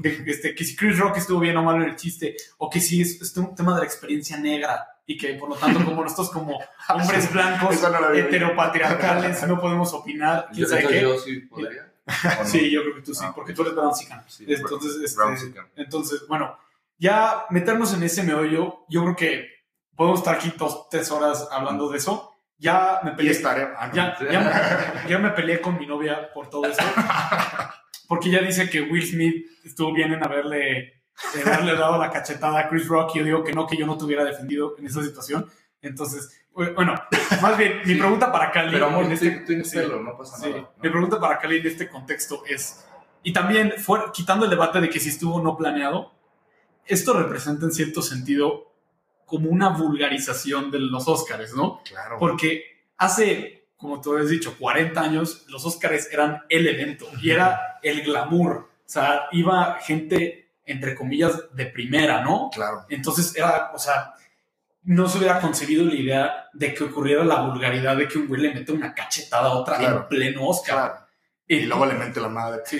[0.00, 2.80] de, este, que si Chris Rock estuvo bien o mal en el chiste, o que
[2.80, 6.30] si es, un tema de la experiencia negra y que por lo tanto como nosotros
[6.30, 6.58] como
[6.88, 7.76] hombres blancos
[8.12, 11.02] heteropatriarcales no podemos opinar, ¿quién sabe qué?
[11.02, 11.90] Yo sí podría.
[12.44, 13.92] Sí, yo creo que tú sí, ah, porque tú eres Brown
[14.40, 16.56] entonces, este, entonces, bueno,
[16.98, 19.60] ya meternos en ese meollo, yo creo que
[19.96, 22.34] podemos estar aquí dos, tres horas hablando de eso.
[22.58, 23.38] Ya me peleé.
[23.44, 24.18] Ah, ya,
[25.08, 26.82] ya, me, peleé con mi novia por todo esto.
[28.08, 31.02] Porque ella dice que Will Smith estuvo bien en haberle,
[31.34, 33.12] en haberle dado la cachetada a Chris Rock.
[33.14, 35.46] Y yo digo que no, que yo no te hubiera defendido en esa situación.
[35.82, 36.94] Entonces, bueno,
[37.40, 38.72] más bien, mi pregunta para Cali.
[38.72, 40.70] Pero en este, no pasa nada.
[40.82, 42.84] Mi pregunta para Cali en este contexto es.
[43.22, 43.74] Y también,
[44.12, 46.12] quitando el debate de que si estuvo no planeado,
[46.86, 48.72] esto representa en cierto sentido
[49.26, 51.82] como una vulgarización de los Óscares, ¿no?
[51.84, 52.16] Claro.
[52.18, 52.64] Porque
[52.96, 58.02] hace, como tú habías dicho, 40 años, los Óscares eran el evento y era el
[58.02, 58.56] glamour.
[58.56, 62.50] O sea, iba gente, entre comillas, de primera, ¿no?
[62.52, 62.86] Claro.
[62.88, 64.14] Entonces era, o sea,
[64.84, 68.40] no se hubiera concebido la idea de que ocurriera la vulgaridad de que un güey
[68.42, 71.06] le mete una cachetada a otra en pleno Oscar.
[71.46, 72.62] Y, luego le mete la madre.
[72.64, 72.78] Sí.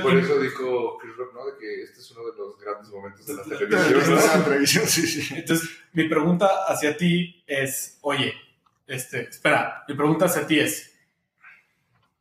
[0.00, 1.46] por eso dijo Chris Rock, ¿no?
[1.46, 4.16] De que este es uno de los grandes momentos de la televisión.
[4.16, 5.34] la televisión, sí, sí.
[5.34, 8.32] Entonces, mi pregunta hacia ti es, oye,
[8.86, 10.96] este, espera, mi pregunta hacia ti es,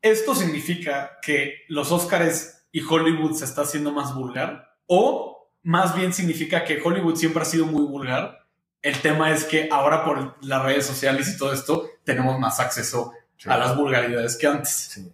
[0.01, 4.75] ¿esto significa que los Oscars y Hollywood se está haciendo más vulgar?
[4.87, 8.42] ¿O más bien significa que Hollywood siempre ha sido muy vulgar
[8.83, 13.13] el tema es que ahora por las redes sociales y todo esto tenemos más acceso
[13.45, 14.69] a las vulgaridades que antes.
[14.69, 15.11] Sí.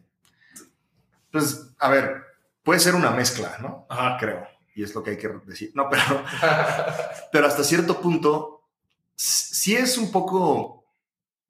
[1.32, 2.24] Pues, a ver,
[2.64, 3.86] puede ser una mezcla, ¿no?
[3.88, 4.18] Ajá.
[4.20, 4.48] Creo.
[4.74, 5.72] Y es lo que hay que decir.
[5.76, 6.04] No, pero,
[7.32, 8.68] pero hasta cierto punto,
[9.16, 10.86] sí es un poco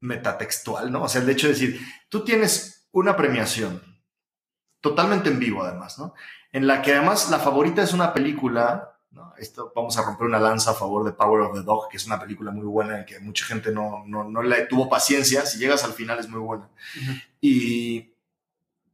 [0.02, 1.04] metatextual, ¿no?
[1.04, 3.82] O sea, el hecho de decir, tú tienes una premiación
[4.82, 6.14] totalmente en vivo, además, ¿no?
[6.52, 8.99] En la que además la favorita es una película
[9.40, 12.06] esto vamos a romper una lanza a favor de Power of the Dog, que es
[12.06, 15.46] una película muy buena y que mucha gente no, no, le tuvo paciencia.
[15.46, 16.70] Si llegas al final es muy buena.
[17.42, 18.14] Y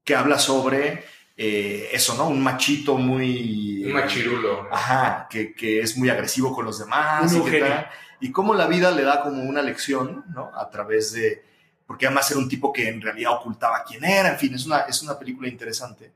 [0.03, 1.03] que habla sobre
[1.35, 2.27] eh, eso, ¿no?
[2.27, 3.83] Un machito muy...
[3.85, 4.67] Un machirulo.
[4.71, 7.33] Ajá, que, que, es muy agresivo con los demás.
[7.33, 10.51] y, y cómo la vida le da como una lección, ¿no?
[10.55, 11.43] A través de...
[11.85, 14.81] Porque además era un tipo que en realidad ocultaba quién era, en fin, es una,
[14.81, 16.13] es una película interesante.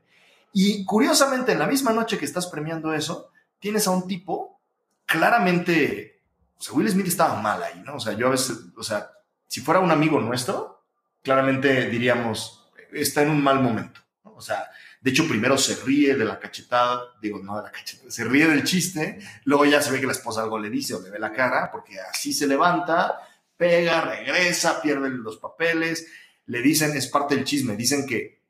[0.52, 3.29] Y curiosamente, en la misma noche que estás premiando eso,
[3.60, 4.60] tienes a un tipo
[5.06, 6.22] claramente,
[6.58, 7.96] o sea, Will Smith estaba mal ahí, ¿no?
[7.96, 9.10] O sea, yo a veces, o sea,
[9.46, 10.84] si fuera un amigo nuestro,
[11.22, 14.34] claramente diríamos, está en un mal momento, ¿no?
[14.34, 14.68] O sea,
[15.00, 18.46] De hecho, primero se ríe de la cachetada, digo, no de la cachetada, se ríe
[18.46, 21.18] del chiste, luego ya se ve que la esposa algo le dice o le ve
[21.18, 23.18] la cara, porque así se levanta,
[23.56, 26.06] pega, regresa, pierde los papeles,
[26.46, 28.42] le dicen, es parte del chisme, dicen que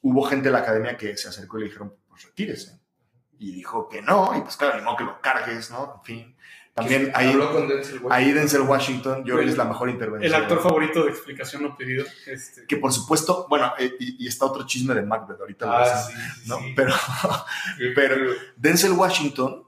[0.00, 2.80] hubo gente de la academia que se acercó y le dijeron, pues retírese.
[3.38, 5.94] Y dijo que no, y pues claro, ni modo que lo cargues, ¿no?
[5.98, 6.36] En fin.
[6.74, 8.12] También ahí, Habló con Denzel Washington.
[8.12, 10.34] ahí Denzel Washington, yo creo que es la mejor intervención.
[10.34, 12.04] El actor favorito de explicación no pedido.
[12.26, 15.72] Este, Que por supuesto, bueno, eh, y, y está otro chisme de Macbeth, ahorita lo
[15.72, 16.12] Ah, sí,
[16.46, 16.58] ¿no?
[16.58, 16.72] sí.
[16.74, 16.92] Pero
[17.78, 19.62] Pero, pero- Denzel Washington,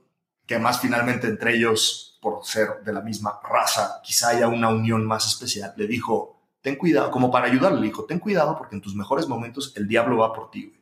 [0.46, 5.06] que además finalmente entre ellos, por ser de la misma raza, quizá haya una unión
[5.06, 8.80] más especial, le dijo, ten cuidado, como para ayudarle, le dijo, ten cuidado porque en
[8.80, 10.75] tus mejores momentos el diablo va por ti.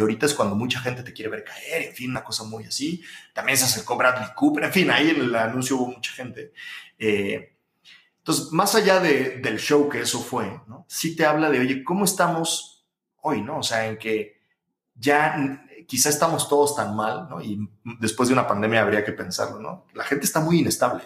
[0.00, 2.64] Y ahorita es cuando mucha gente te quiere ver caer, en fin, una cosa muy
[2.64, 3.02] así.
[3.34, 6.52] También se acercó Bradley Cooper, en fin, ahí en el anuncio hubo mucha gente.
[6.98, 7.54] Eh,
[8.18, 12.04] entonces, más allá de- del show que eso fue, sí te habla de, oye, ¿cómo
[12.04, 12.86] estamos
[13.22, 13.42] hoy?
[13.42, 13.58] ¿no?
[13.58, 14.40] O sea, en que
[14.94, 17.40] ya mm, quizá estamos todos tan mal, ¿no?
[17.42, 17.58] Y
[17.98, 19.86] después de una pandemia habría que pensarlo, ¿no?
[19.94, 21.02] La gente está muy inestable.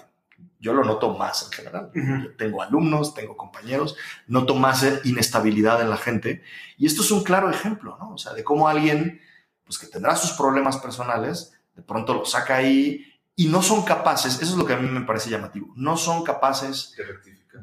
[0.64, 1.90] Yo lo noto más en general.
[1.94, 3.96] Yo tengo alumnos, tengo compañeros,
[4.26, 6.42] noto más eh, inestabilidad en la gente.
[6.78, 8.14] Y esto es un claro ejemplo, ¿no?
[8.14, 9.20] O sea, de cómo alguien,
[9.66, 13.04] pues que tendrá sus problemas personales, de pronto lo saca ahí
[13.36, 16.22] y no son capaces, eso es lo que a mí me parece llamativo, no son
[16.22, 16.96] capaces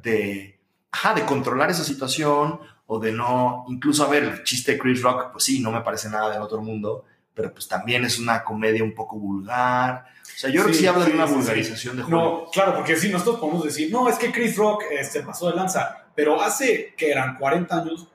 [0.04, 0.60] de,
[0.92, 5.02] ajá, de controlar esa situación o de no, incluso a ver, el chiste de Chris
[5.02, 8.44] Rock, pues sí, no me parece nada del otro mundo, pero pues también es una
[8.44, 10.06] comedia un poco vulgar.
[10.36, 11.38] O sea, yo creo que Sí, habla sí, de una sí, sí.
[11.40, 12.20] vulgarización de Hollywood.
[12.22, 15.50] No, claro, porque sí, nosotros podemos decir, no, es que Chris Rock eh, se pasó
[15.50, 18.08] de lanza, pero hace que eran 40 años,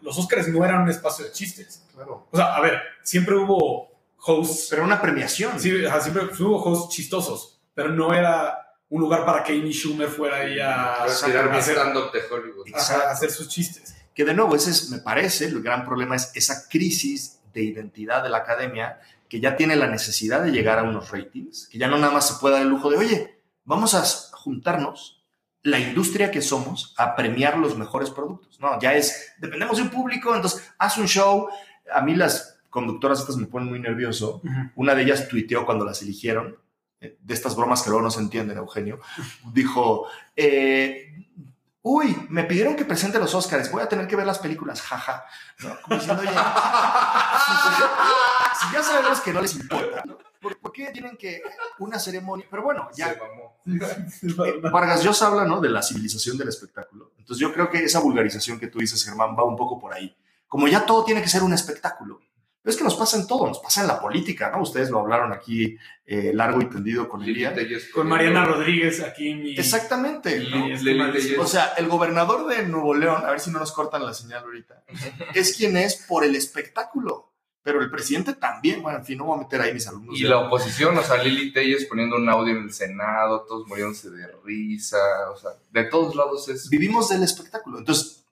[0.00, 1.84] los Oscars no eran un espacio de chistes.
[1.94, 2.26] Claro.
[2.30, 3.90] O sea, a ver, siempre hubo
[4.24, 5.58] hosts, Pero una premiación.
[5.60, 10.08] sí, ajá, siempre hubo hosts chistosos, pero no era un lugar para que Amy Schumer
[10.08, 12.66] fuera ahí a, a hacer, stand-up de Hollywood.
[12.74, 13.94] ajá, a hacer sus chistes.
[14.14, 18.22] Que de nuevo, ese es, me parece, el gran problema es esa crisis de identidad
[18.22, 19.00] de la academia
[19.32, 22.28] que ya tiene la necesidad de llegar a unos ratings, que ya no nada más
[22.28, 24.04] se puede dar el lujo de, oye, vamos a
[24.36, 25.24] juntarnos,
[25.62, 28.60] la industria que somos, a premiar los mejores productos.
[28.60, 31.48] No, ya es, dependemos de un público, entonces haz un show.
[31.90, 34.42] A mí las conductoras estas me ponen muy nervioso.
[34.74, 36.58] Una de ellas tuiteó cuando las eligieron,
[37.00, 39.00] eh, de estas bromas que luego no se entienden, Eugenio,
[39.54, 41.10] dijo, eh,
[41.82, 45.24] uy, me pidieron que presente los Oscars, voy a tener que ver las películas, jaja.
[45.60, 45.80] ¿no?
[45.82, 46.30] Como diciendo, oye,
[48.60, 50.18] si, ya sabemos que no les importa, ¿no?
[50.40, 51.40] ¿Por, qué tienen que
[51.78, 52.46] una ceremonia?
[52.50, 53.12] Pero bueno, ya
[53.66, 55.60] eh, Vargas Llosa habla, ¿no?
[55.60, 57.12] De la civilización del espectáculo.
[57.18, 60.16] Entonces yo creo que esa vulgarización que tú dices, Germán, va un poco por ahí.
[60.48, 62.20] Como ya todo tiene que ser un espectáculo.
[62.62, 64.62] Pero es que nos pasa en todo, nos pasa en la política, ¿no?
[64.62, 67.24] Ustedes lo hablaron aquí eh, largo y tendido con.
[67.24, 69.54] Telles Con Mariana Rodríguez aquí en mi...
[69.56, 70.38] Exactamente.
[70.48, 70.68] ¿no?
[70.68, 71.38] y es Lili mal- Telles.
[71.38, 74.44] O sea, el gobernador de Nuevo León, a ver si no nos cortan la señal
[74.44, 74.84] ahorita,
[75.34, 77.30] es quien es por el espectáculo.
[77.64, 80.18] Pero el presidente también, bueno, en fin, no voy a meter ahí mis alumnos.
[80.18, 84.10] Y la oposición, o sea, Lili Telles poniendo un audio en el Senado, todos muriéndose
[84.10, 84.98] de risa,
[85.32, 86.68] o sea, de todos lados es...
[86.68, 87.78] vivimos del espectáculo.
[87.78, 88.24] Entonces,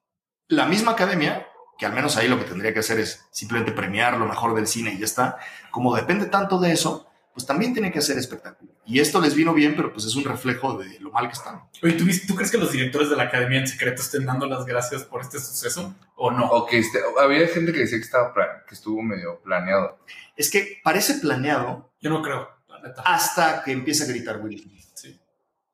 [0.49, 1.47] la misma academia,
[1.81, 4.67] que al menos ahí lo que tendría que hacer es simplemente premiar lo mejor del
[4.69, 5.39] cine y ya está,
[5.73, 8.71] como depende tanto de eso, pues también tiene que hacer espectáculo.
[8.85, 11.63] Y esto les vino bien, pero pues es un reflejo de lo mal que están.
[11.83, 14.47] Oye, ¿tú, vis- ¿tú crees que los directores de la academia en secreto estén dando
[14.47, 16.47] las gracias por este suceso o no?
[16.51, 18.35] O que este, había gente que decía que, estaba
[18.69, 19.99] que estuvo medio planeado.
[20.37, 23.03] Es que parece planeado Yo no creo, la neta.
[23.03, 25.21] hasta que empieza a gritar Will Smith, Sí.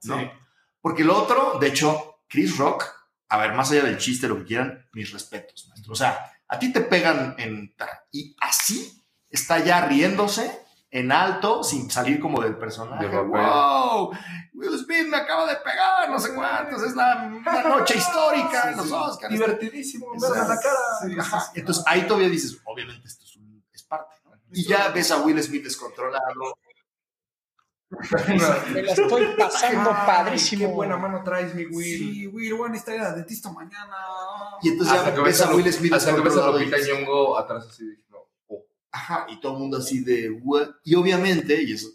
[0.04, 0.20] ¿no?
[0.20, 0.30] Sí.
[0.82, 2.84] Porque lo otro, de hecho, Chris Rock,
[3.28, 5.75] a ver, más allá del chiste, lo que quieran, mis respetos, maestro.
[5.88, 7.74] O sea, a ti te pegan en...
[8.12, 13.08] Y así está ya riéndose en alto, sin salir como del personaje.
[13.08, 13.18] De.
[13.20, 14.10] ¡Wow!
[14.54, 16.82] Will Smith me acaba de pegar, no sé cuántos.
[16.82, 19.32] Es la, una noche histórica en los Oscars.
[19.32, 21.50] Divertidísimo, sí, ajá.
[21.54, 24.14] Entonces ahí todavía dices, obviamente esto es, un- es parte.
[24.24, 24.30] ¿no?
[24.52, 26.58] Y ya ves a Will Smith descontrolado.
[28.28, 30.66] Me la estoy pasando padrísimo.
[30.68, 31.98] Qué buena mano traes, mi Will.
[31.98, 33.96] Sí, Will, voy a necesitar ir dentista mañana.
[34.62, 37.38] Y entonces Hasta ya que ves a Will Smith hasta que ves a Lupita Nyong'o
[37.38, 40.30] atrás así diciendo, oh, Ajá, y todo el mundo así de...
[40.42, 40.68] "What?".
[40.82, 41.88] Y obviamente, y eso,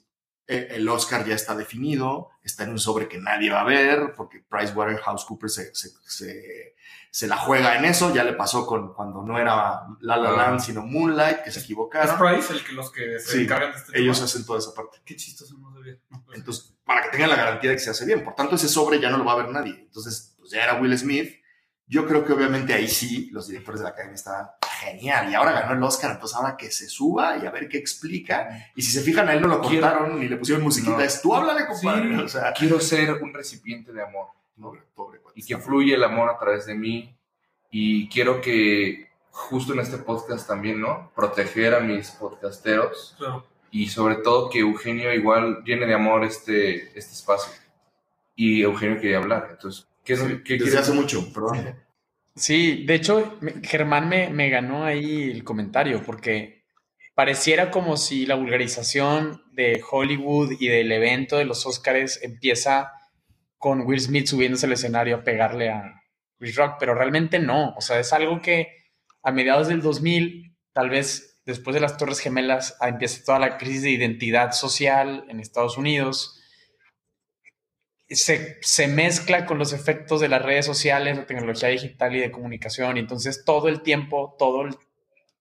[0.52, 4.44] el Oscar ya está definido, está en un sobre que nadie va a ver, porque
[4.50, 6.76] PricewaterhouseCoopers se, se, se,
[7.10, 10.38] se la juega en eso, ya le pasó con cuando no era La La Ah.
[10.38, 12.18] Land, sino Moonlight, que se ¿Es equivocaron.
[12.18, 14.26] Price el que los que se Sí, encargan de este Ellos tema?
[14.26, 14.98] hacen toda esa parte.
[15.06, 15.98] Qué chistoso, no sabía.
[16.10, 18.24] No, pues, Entonces, para que tengan la garantía de que se hace bien.
[18.24, 19.76] Por tanto, ese sobre ya no lo va a ver nadie.
[19.80, 21.34] Entonces, pues ya era Will Smith.
[21.88, 24.48] Yo creo que obviamente ahí sí los directores de la academia estaban
[24.82, 25.30] genial.
[25.32, 28.72] Y ahora ganó el Oscar, entonces ahora que se suba y a ver qué explica.
[28.76, 30.98] Y si se fijan, a él no lo Quiero- cortaron ni le pusieron musiquita.
[30.98, 31.02] No.
[31.02, 32.16] Es tú háblale, compadre.
[32.16, 32.22] Sí.
[32.22, 34.28] O sea, quiero ser un recipiente de amor
[34.60, 37.16] pobre, pobre y que fluye el amor a través de mí
[37.72, 41.12] y quiero que justo en este podcast también, ¿no?
[41.16, 43.46] Proteger a mis podcasteros Claro.
[43.72, 47.54] y sobre todo que Eugenio igual llene de amor este, este espacio.
[48.36, 51.76] Y Eugenio quería hablar, entonces, ¿qué, es- qué Desde quieres- hace mucho, perdón.
[52.36, 56.64] Sí, de hecho, Germán me, me ganó ahí el comentario porque
[57.14, 62.92] pareciera como si la vulgarización de Hollywood y del evento de los Oscars empieza
[63.58, 66.02] con Will Smith subiéndose al escenario a pegarle a
[66.40, 67.76] Chris Rock, pero realmente no.
[67.78, 68.70] O sea, es algo que
[69.22, 73.84] a mediados del 2000, tal vez después de las Torres Gemelas, empieza toda la crisis
[73.84, 76.41] de identidad social en Estados Unidos
[78.16, 82.32] se, se mezcla con los efectos de las redes sociales, la tecnología digital y de
[82.32, 82.98] comunicación.
[82.98, 84.68] Entonces todo el tiempo, todo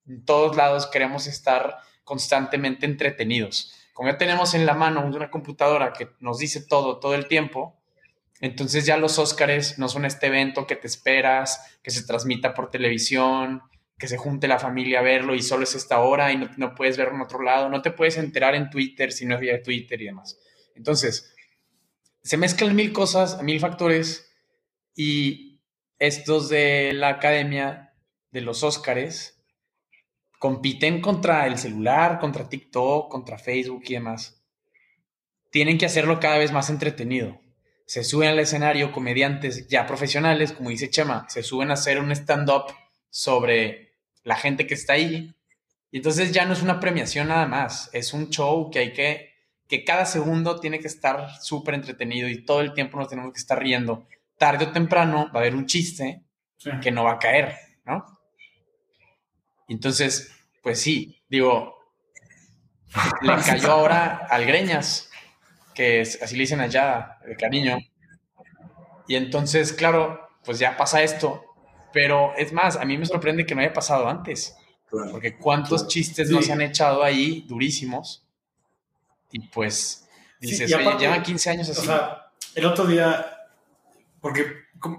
[0.07, 3.73] en todos lados queremos estar constantemente entretenidos.
[3.93, 7.77] Como ya tenemos en la mano una computadora que nos dice todo, todo el tiempo,
[8.39, 12.71] entonces ya los Óscares no son este evento que te esperas, que se transmita por
[12.71, 13.61] televisión,
[13.99, 16.73] que se junte la familia a verlo y solo es esta hora y no, no
[16.73, 19.61] puedes verlo en otro lado, no te puedes enterar en Twitter si no es vía
[19.61, 20.39] Twitter y demás.
[20.73, 21.35] Entonces,
[22.23, 24.29] se mezclan mil cosas, mil factores
[24.95, 25.61] y
[25.99, 27.93] estos de la academia
[28.31, 29.41] de los Óscares
[30.39, 34.43] compiten contra el celular, contra TikTok, contra Facebook y demás.
[35.51, 37.39] Tienen que hacerlo cada vez más entretenido.
[37.85, 42.11] Se suben al escenario comediantes ya profesionales, como dice Chema, se suben a hacer un
[42.11, 42.73] stand-up
[43.09, 45.35] sobre la gente que está ahí.
[45.91, 49.30] Y entonces ya no es una premiación nada más, es un show que hay que
[49.71, 53.39] que cada segundo tiene que estar súper entretenido y todo el tiempo nos tenemos que
[53.39, 54.05] estar riendo.
[54.37, 56.21] Tarde o temprano va a haber un chiste
[56.57, 56.69] Sí.
[56.83, 57.55] que no va a caer,
[57.85, 58.05] ¿no?
[59.69, 60.29] Entonces,
[60.61, 61.77] pues sí, digo,
[63.21, 65.09] le cayó ahora al Greñas,
[65.73, 67.77] que es, así le dicen allá, de cariño.
[69.07, 71.45] Y entonces, claro, pues ya pasa esto.
[71.93, 74.53] Pero es más, a mí me sorprende que no haya pasado antes.
[74.89, 76.33] Porque cuántos chistes Sí.
[76.33, 78.27] nos han echado ahí durísimos.
[79.31, 80.01] Y pues
[80.41, 81.81] Sí, dices, y oye, aparte, llevan 15 años así.
[81.81, 83.37] O sea, el otro día,
[84.19, 84.45] porque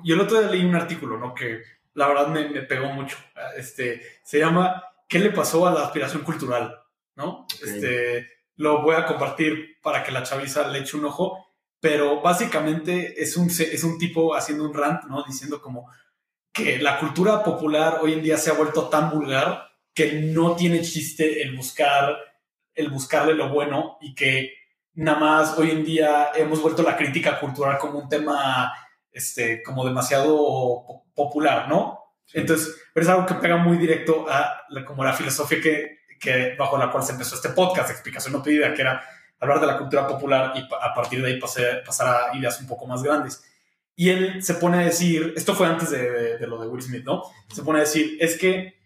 [0.05, 1.35] yo el otro día leí un artículo, ¿no?
[1.35, 1.63] Que
[1.95, 3.17] la verdad me, me pegó mucho.
[3.57, 6.81] Este, se llama ¿Qué le pasó a la aspiración cultural?
[7.17, 7.47] ¿No?
[7.63, 11.47] Este, lo voy a compartir para que la chaviza le eche un ojo,
[11.81, 15.23] pero básicamente es un, es un tipo haciendo un rant, ¿no?
[15.25, 15.91] Diciendo como
[16.51, 20.81] que la cultura popular hoy en día se ha vuelto tan vulgar que no tiene
[20.81, 22.17] chiste el buscar,
[22.75, 24.53] el buscarle lo bueno y que
[24.95, 28.73] nada más hoy en día hemos vuelto la crítica cultural como un tema
[29.11, 31.99] este, como demasiado po- popular, ¿no?
[32.33, 36.55] Entonces, pero es algo que pega muy directo a la, como la filosofía que, que
[36.59, 39.03] bajo la cual se empezó este podcast, explicación no pedida, que era
[39.41, 42.67] hablar de la cultura popular y a partir de ahí pasar, pasar a ideas un
[42.69, 43.45] poco más grandes.
[43.95, 46.81] Y él se pone a decir, esto fue antes de, de- de lo de Will
[46.83, 47.23] Smith, ¿no?
[47.53, 48.81] Se pone a decir, es que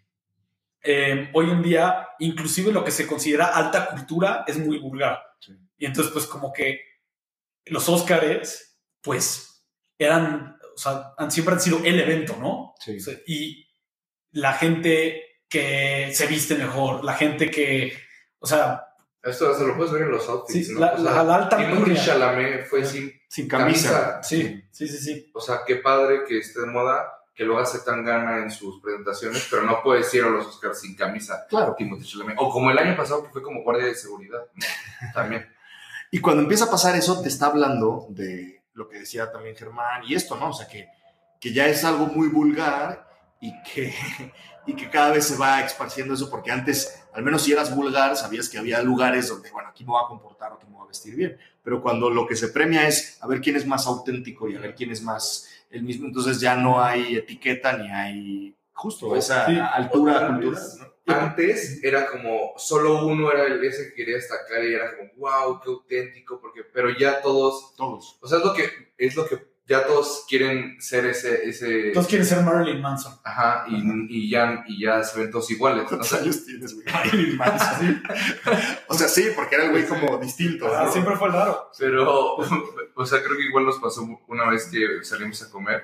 [0.83, 5.21] eh, hoy en día, inclusive lo que se considera alta cultura es muy vulgar.
[5.41, 5.53] Sí.
[5.79, 6.81] Y entonces, pues como que
[7.67, 9.65] los Óscares, pues
[9.99, 12.75] eran, o sea, han, siempre han sido el evento, ¿no?
[12.79, 12.97] Sí.
[12.97, 13.67] O sea, y
[14.33, 17.93] la gente que se viste mejor, la gente que,
[18.39, 18.83] o sea,
[19.23, 20.81] Esto se lo puedes ver en los outfits, Sí, ¿no?
[20.81, 22.05] la- O sea, la- la alta Timothée alcurnia.
[22.05, 23.91] Chalamet fue sin Sin camisa.
[23.91, 24.23] camisa.
[24.23, 25.31] sí, sí, sí, sí.
[25.35, 28.81] O sea, qué padre que esté de moda, que lo hace tan gana en sus
[28.81, 31.47] presentaciones, pero no puedes ir a los Oscars sin camisa.
[31.51, 31.77] Claro.
[31.79, 32.37] Chalamet.
[32.39, 34.41] O como el año pasado que fue como guardia de seguridad.
[34.55, 34.67] ¿no?
[35.15, 35.47] También.
[36.11, 40.05] Y cuando empieza a pasar eso, te está hablando de lo que decía también Germán
[40.07, 40.51] y esto, ¿no?
[40.51, 40.89] O sea, que,
[41.41, 43.09] que ya es algo muy vulgar
[43.41, 43.95] y que,
[44.67, 48.17] y que cada vez se va esparciendo eso, porque antes, al menos si eras vulgar,
[48.17, 50.85] sabías que había lugares donde, bueno, aquí me voy a comportar o aquí me voy
[50.85, 51.37] a vestir bien.
[51.63, 54.61] Pero cuando lo que se premia es a ver quién es más auténtico y a
[54.61, 59.47] ver quién es más el mismo, entonces ya no hay etiqueta ni hay justo esa
[59.47, 59.59] Sí.
[59.59, 60.63] altura cultural.
[61.09, 65.61] Antes era como solo uno era el ese que quería destacar y era como, wow,
[65.61, 68.19] qué auténtico, porque, pero ya todos, Todos.
[68.21, 72.07] o sea, es lo que, es lo que ya todos quieren ser ese, ese, Todos
[72.07, 73.15] quieren ser Marilyn Manson.
[73.25, 75.85] ajá, y, y ya, y ya se ven todos iguales.
[75.89, 76.87] ¿Cuántos sea, años tienes, güey?
[76.87, 78.03] Marilyn Manson.
[78.89, 80.67] o sea, sí, porque era el güey como distinto.
[80.73, 80.93] Ah, ¿no?
[80.93, 81.71] siempre fue raro.
[81.79, 82.37] Pero,
[82.95, 85.83] o sea, creo que igual nos pasó una vez que salimos a comer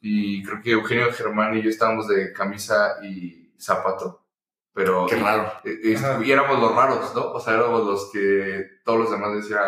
[0.00, 4.24] y creo que Eugenio Germán y yo estábamos de camisa y zapato,
[4.72, 5.06] pero...
[5.06, 5.52] Qué raro.
[5.64, 6.18] eh, Ajá.
[6.24, 7.30] y éramos los raros, ¿no?
[7.32, 9.60] O sea, éramos los que todos los demás decía,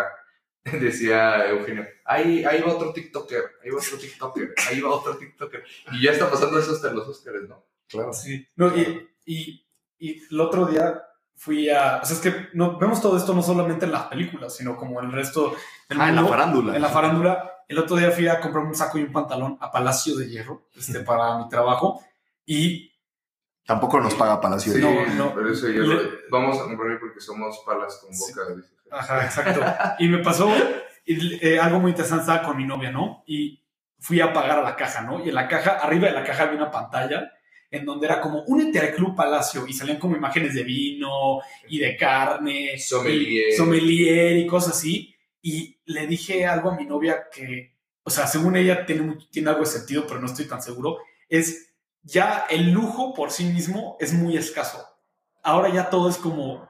[0.81, 5.63] decía Eugenio, ahí, ahí va otro TikToker, ahí va otro TikToker, ahí va otro TikToker.
[5.93, 7.65] Y ya está pasando eso hasta en los Oscars, ¿no?
[7.89, 8.13] Claro.
[8.13, 8.47] Sí.
[8.57, 9.67] No, y, y,
[9.99, 11.03] y el otro día
[11.37, 12.01] fui a.
[12.03, 15.01] O sea, es que no, vemos todo esto no solamente en las películas, sino como
[15.01, 15.55] en el resto
[15.89, 16.75] del Ah, en la farándula.
[16.77, 17.51] En la farándula.
[17.69, 20.69] El otro día fui a comprar un saco y un pantalón a Palacio de Hierro
[20.77, 22.03] este, para mi trabajo.
[22.47, 22.91] Y
[23.67, 24.73] Tampoco nos paga Palacio.
[24.75, 25.33] Sí, No, no.
[25.35, 28.55] por eso yo Le- lo- vamos a comprar porque somos palas con boca.
[28.55, 28.74] dice.
[28.95, 29.61] Ajá, exacto.
[29.99, 30.53] Y me pasó
[31.07, 33.25] eh, algo muy interesante, estaba con mi novia, ¿no?
[33.27, 33.63] Y
[33.99, 35.25] fui a pagar a la caja, ¿no?
[35.25, 37.33] Y en la caja, arriba de la caja había una pantalla
[37.71, 41.79] en donde era como, únete al Club Palacio y salían como imágenes de vino y
[41.79, 43.49] de carne, Sommelier.
[43.49, 45.15] y, sommelier y cosas así.
[45.43, 47.75] Y le dije algo a mi novia que,
[48.05, 51.75] o sea, según ella tiene, tiene algo de sentido, pero no estoy tan seguro, es
[52.03, 54.87] ya el lujo por sí mismo es muy escaso.
[55.43, 56.69] Ahora ya todo es como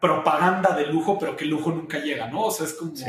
[0.00, 2.44] propaganda de lujo, pero que el lujo nunca llega, ¿no?
[2.46, 2.96] O sea, es como...
[2.96, 3.04] Sí,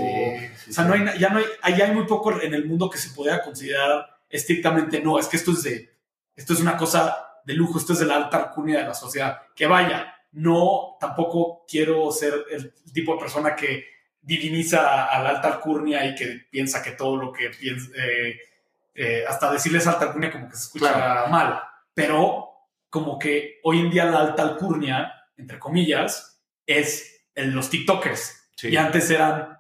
[0.58, 2.90] sí, O sea, no hay, ya no hay, ahí hay muy poco en el mundo
[2.90, 5.90] que se pueda considerar estrictamente, no, es que esto es de,
[6.36, 7.16] esto es una cosa
[7.46, 9.40] de lujo, esto es de la alta alcurnia de la sociedad.
[9.56, 13.86] Que vaya, no, tampoco quiero ser el tipo de persona que
[14.22, 18.40] diviniza a la alta alcurnia y que piensa que todo lo que piensa, eh,
[18.94, 21.28] eh, hasta decirles alta alcurnia como que se escucha Claro.
[21.30, 21.62] mal,
[21.94, 22.50] pero
[22.90, 26.31] como que hoy en día la alta alcurnia, entre comillas,
[26.66, 28.50] es en los TikTokers.
[28.56, 28.70] Sí.
[28.70, 29.58] Y antes eran,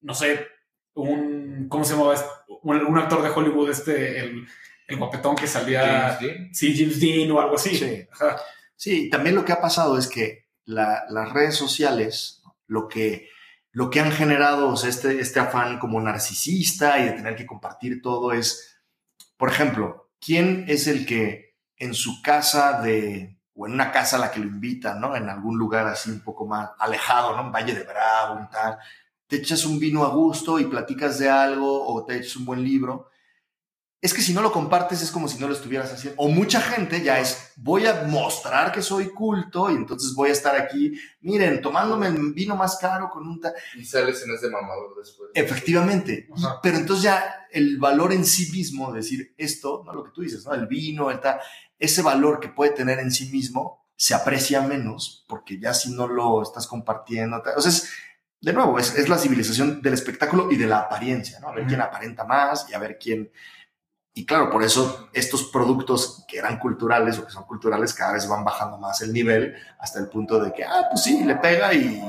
[0.00, 0.46] no sé,
[0.94, 2.14] un, ¿cómo se llamaba?
[2.14, 2.26] este?
[2.62, 4.46] Un, un actor de Hollywood, este, el,
[4.86, 6.54] el guapetón que salía, James Dean.
[6.54, 7.74] sí, James Dean o algo así.
[7.76, 8.06] Sí.
[8.12, 8.36] Ajá.
[8.76, 13.28] Sí, también lo que ha pasado es que la- las redes sociales, lo que,
[13.70, 17.46] lo que han generado, o sea, este, este afán como narcisista y de tener que
[17.46, 18.78] compartir todo es,
[19.36, 24.20] por ejemplo, ¿quién es el que en su casa de, o en una casa a
[24.20, 25.14] la que lo invitan, ¿no?
[25.16, 27.42] En algún lugar así un poco más alejado, ¿no?
[27.46, 28.78] En Valle de Bravo, un tal,
[29.26, 32.62] te echas un vino a gusto y platicas de algo o te echas un buen
[32.64, 33.08] libro.
[34.00, 36.20] Es que si no lo compartes es como si no lo estuvieras haciendo.
[36.20, 40.32] O mucha gente ya es, voy a mostrar que soy culto y entonces voy a
[40.32, 40.92] estar aquí,
[41.22, 43.40] miren, tomándome el vino más caro con un...
[43.40, 43.54] ta-".
[43.78, 45.30] Y sale escenas de mamador después.
[45.32, 46.28] Efectivamente.
[46.36, 50.20] Y- pero entonces ya el valor en sí mismo, decir esto, no lo que tú
[50.20, 50.52] dices, ¿no?
[50.52, 51.40] El vino, el tal,
[51.78, 56.06] ese valor que puede tener en sí mismo se aprecia menos porque ya si no
[56.08, 57.90] lo estás compartiendo, o sea, es,
[58.40, 61.48] de nuevo, es, es la civilización del espectáculo y de la apariencia, ¿no?
[61.48, 63.30] A ver quién aparenta más y a ver quién...
[64.16, 68.28] Y claro, por eso estos productos que eran culturales o que son culturales cada vez
[68.28, 71.72] van bajando más el nivel hasta el punto de que, ah, pues sí, le pega
[71.74, 72.00] y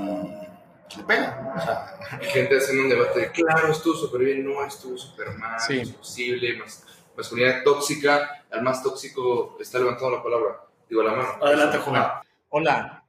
[0.97, 1.41] le pega.
[1.41, 1.61] ¿no?
[1.61, 5.31] O sea, Y gente haciendo un debate de, claro, estuvo súper bien, no, estuvo súper
[5.37, 5.79] mal, Sí.
[5.79, 6.83] es posible, mas-
[7.15, 11.29] masculinidad tóxica, al más tóxico está levantando la palabra, digo la mano.
[11.41, 11.79] Adelante.
[11.87, 13.03] Ah, Hola.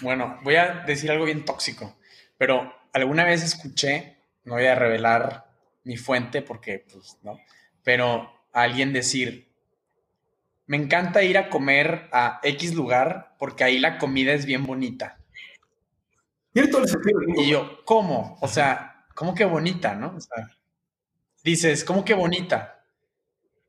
[0.00, 1.96] Bueno, voy a decir algo bien tóxico,
[2.38, 5.46] pero alguna vez escuché, no voy a revelar
[5.84, 7.38] mi fuente porque, pues, no,
[7.82, 9.52] pero a alguien decir,
[10.66, 15.18] me encanta ir a comer a X lugar porque ahí la comida es bien bonita.
[16.52, 17.20] Tiene todo el sentido.
[17.36, 18.38] Y yo, ¿cómo?
[18.40, 20.14] O sea, ¿cómo que bonita, no?
[20.16, 20.50] O sea,
[21.42, 22.81] dices, ¿cómo que bonita?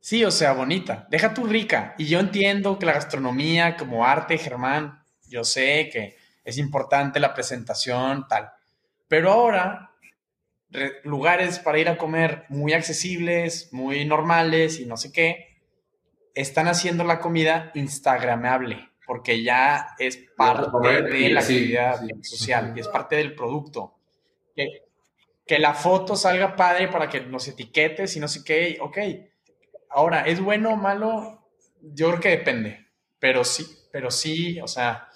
[0.03, 1.07] Sí, o sea, bonita.
[1.09, 1.95] Deja tu rica.
[1.97, 7.33] Y yo entiendo que la gastronomía como arte, Germán, yo sé que es importante la
[7.33, 8.51] presentación, tal.
[9.07, 9.91] Pero ahora,
[10.69, 15.59] re- lugares para ir a comer muy accesibles, muy normales y no sé qué,
[16.35, 22.23] están haciendo la comida instagramable, porque ya es parte comer, de la sí, actividad sí.
[22.23, 23.95] social y es parte del producto.
[24.55, 24.67] Que,
[25.47, 28.97] que la foto salga padre para que nos etiquetes y no sé qué, ok.
[29.93, 31.47] Ahora, ¿es bueno o malo?
[31.81, 32.87] Yo creo que depende,
[33.19, 35.07] pero sí, pero sí, o sea,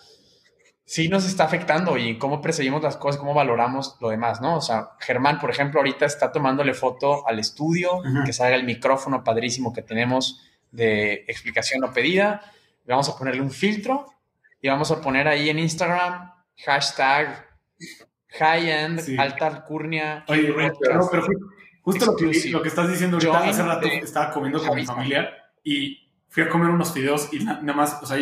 [0.86, 4.58] sí nos está afectando y cómo percibimos las cosas, cómo valoramos lo demás, ¿no?
[4.58, 9.24] O sea, Germán, por ejemplo, ahorita está tomándole foto al estudio, que salga el micrófono
[9.24, 12.42] padrísimo que tenemos de explicación no pedida.
[12.86, 14.06] Vamos a ponerle un filtro
[14.62, 16.32] y vamos a poner ahí en Instagram
[16.66, 17.46] hashtag
[18.40, 19.18] high-end, Sí.
[19.18, 20.24] alta alcurnia.
[20.28, 21.10] Oye, pero
[21.94, 24.86] justo lo que, lo que estás diciendo ahorita, Join hace rato estaba comiendo con mi
[24.86, 25.30] familia
[25.64, 28.18] y fui a comer unos fideos y na- nada más, o sea,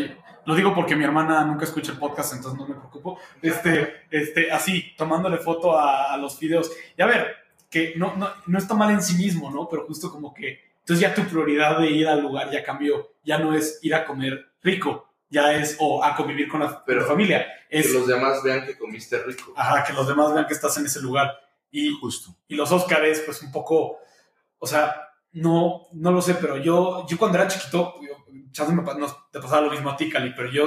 [0.45, 3.19] lo digo porque mi hermana nunca escucha el podcast, entonces no me preocupo.
[3.41, 6.71] Este, este, así, tomándole foto a, a los fideos.
[6.97, 7.35] Y a ver,
[7.69, 9.67] que no, no, no está mal en sí mismo, ¿no?
[9.67, 13.39] Pero justo como que, entonces ya tu prioridad de ir al lugar ya cambió, ya
[13.39, 17.07] no es ir a comer rico, ya es, o a convivir con la, Pero- la
[17.07, 17.45] familia.
[17.69, 19.51] Que Es, los demás vean que comiste rico.
[19.57, 21.31] ajá, que los demás vean que estás en ese lugar.
[21.77, 22.35] Y justo.
[22.47, 23.97] y los Óscares, pues un poco,
[24.59, 24.95] o sea,
[25.33, 28.15] no, no lo sé, pero yo, yo cuando era chiquito, yo-
[28.71, 28.83] me
[29.31, 30.63] te pasaba lo mismo a ti, Cali, pero yo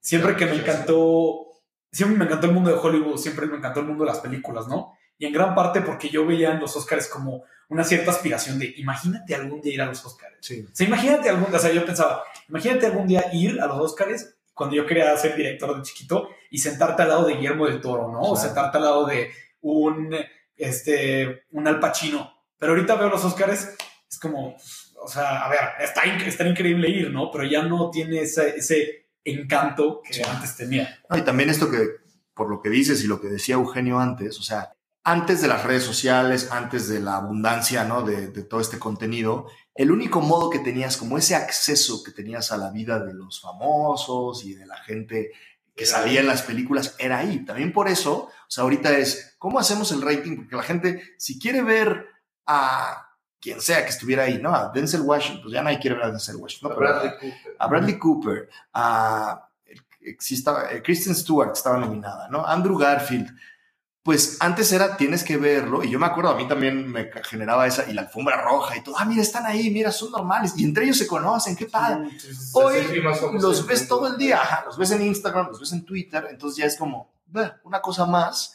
[0.00, 1.46] siempre que me encantó,
[1.92, 4.66] siempre me encantó el mundo de Hollywood, siempre me encantó el mundo de las películas,
[4.68, 4.92] ¿no?
[5.18, 8.72] Y en gran parte porque yo veía en los Óscares como una cierta aspiración de,
[8.78, 10.38] imagínate algún día ir a los Óscares.
[10.40, 10.64] Sí.
[10.70, 13.78] O sea, imagínate algún día, o sea, yo pensaba, imagínate algún día ir a los
[13.80, 17.80] Óscares cuando yo quería ser director de chiquito y sentarte al lado de Guillermo del
[17.82, 18.20] Toro, ¿no?
[18.20, 18.36] O Claro.
[18.46, 19.30] sentarte al lado de
[19.60, 20.14] un,
[20.56, 22.32] este, un Al Pacino.
[22.58, 23.76] Pero ahorita veo los Óscares,
[24.08, 24.56] es como,
[25.02, 27.30] o sea, a ver, está, está increíble ir, ¿no?
[27.30, 30.98] Pero ya no tiene ese, ese encanto que antes tenía.
[31.10, 31.86] No, y también esto que,
[32.34, 34.72] por lo que dices y lo que decía Eugenio antes, o sea,
[35.04, 38.02] antes de las redes sociales, antes de la abundancia, ¿no?
[38.02, 42.50] De, de todo este contenido, el único modo que tenías, como ese acceso que tenías
[42.50, 45.32] a la vida de los famosos y de la gente
[45.76, 47.44] que salía en las películas, era ahí.
[47.44, 50.36] También por eso, o sea, ahorita es, ¿cómo hacemos el rating?
[50.36, 52.06] Porque la gente, si quiere ver
[52.46, 53.08] a
[53.40, 54.54] quien sea que estuviera ahí, ¿no?
[54.54, 56.76] A Denzel Washington, pues ya nadie quiere ver a Denzel Washington, ¿no?
[56.76, 57.56] Pero Bradley Cooper.
[57.58, 59.48] a Bradley Cooper, a
[60.18, 62.46] sí estaba- eh, Kristen Stewart estaba nominada, ¿no?
[62.46, 63.28] Andrew Garfield.
[64.02, 67.66] Pues antes era, tienes que verlo, y yo me acuerdo, a mí también me generaba
[67.66, 70.62] esa, y la alfombra roja y todo, ah, mira, están ahí, mira, son normales, y
[70.64, 72.08] entre ellos se conocen, qué padre.
[72.52, 72.74] Hoy
[73.42, 76.56] los ves todo el día, ajá, los ves en Instagram, los ves en Twitter, entonces
[76.56, 77.10] ya es como
[77.64, 78.54] una cosa más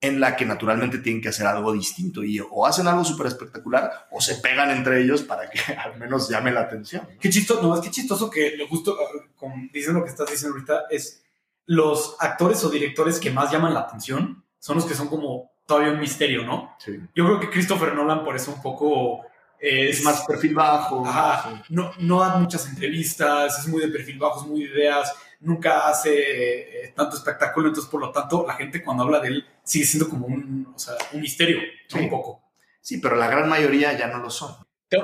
[0.00, 4.06] en la que naturalmente tienen que hacer algo distinto, y o hacen algo súper espectacular,
[4.10, 7.08] o se pegan entre ellos para que al menos llame la atención.
[7.10, 7.18] ¿no?
[7.18, 10.56] Qué chistoso, no, es que chistoso que justo, ah, con, dicen lo que estás diciendo
[10.56, 11.22] ahorita, es
[11.66, 15.92] los actores o directores que más llaman la atención son los que son como todavía
[15.92, 16.76] un misterio, ¿no?
[16.78, 17.00] Sí.
[17.14, 19.24] Yo creo que Christopher Nolan por eso un poco
[19.58, 21.06] eh, Es más perfil bajo.
[21.06, 21.62] Ajá.
[21.66, 21.74] sí.
[21.74, 25.14] no, no da muchas entrevistas, es muy de perfil bajo, es muy de ideas,
[25.44, 29.46] nunca hace eh, tanto espectáculo, entonces por lo tanto la gente cuando habla de él
[29.62, 31.58] sigue siendo como un, o sea, un misterio,
[31.94, 32.42] un poco.
[32.80, 34.54] Sí, pero la gran mayoría ya no lo son.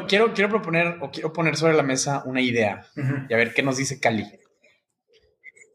[0.07, 2.87] Quiero, quiero proponer o quiero poner sobre la mesa una idea
[3.29, 4.25] y a ver qué nos dice Cali.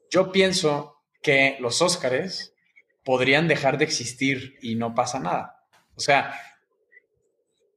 [0.09, 2.53] Yo pienso que los Óscares
[3.03, 5.68] podrían dejar de existir y no pasa nada.
[5.95, 6.34] O sea,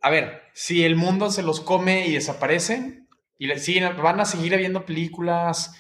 [0.00, 3.08] a ver, si el mundo se los come y desaparecen
[3.38, 5.74] y le siguen, van a seguir habiendo películas,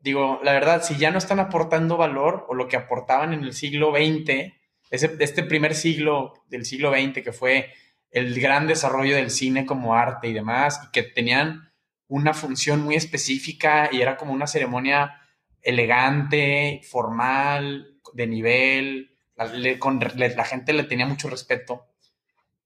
[0.00, 3.52] digo, la verdad, si ya no están aportando valor o lo que aportaban en el
[3.52, 4.52] siglo XX,
[4.90, 7.72] ese, este primer siglo del siglo XX que fue
[8.10, 11.72] el gran desarrollo del cine como arte y demás, y que tenían
[12.06, 15.20] una función muy específica y era como una ceremonia
[15.60, 21.86] elegante, formal, de nivel, la, la gente le tenía mucho respeto.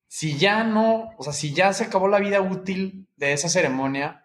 [0.07, 4.25] Si ya no, o sea, si ya se acabó la vida útil de esa ceremonia,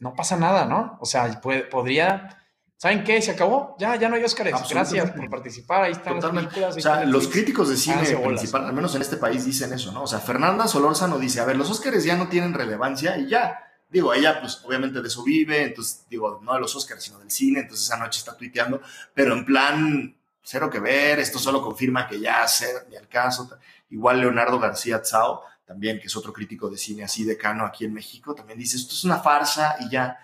[0.00, 0.96] no pasa nada, ¿no?
[1.00, 2.42] O sea, puede- podría,
[2.76, 3.20] ¿saben qué?
[3.22, 4.54] Se acabó, ya, ya no hay Óscares.
[4.70, 6.60] Gracias por participar, ahí están Totalmente.
[6.60, 6.76] las películas.
[6.76, 10.02] O sea, los críticos de cine principal, al menos en este país, dicen eso, ¿no?
[10.02, 13.58] O sea, Fernanda Solórzano dice, a ver, los Óscares ya no tienen relevancia y ya.
[13.90, 17.30] Digo, ella, pues, obviamente de eso vive, entonces, digo, no de los Óscares, sino del
[17.30, 18.82] cine, entonces esa noche está tuiteando,
[19.14, 23.50] pero en plan, cero que ver, esto solo confirma que ya cero, ni al caso.
[23.90, 27.92] Igual Leonardo García Tsao, también, que es otro crítico de cine así decano aquí en
[27.92, 30.18] México, también dice, esto es una farsa y ya.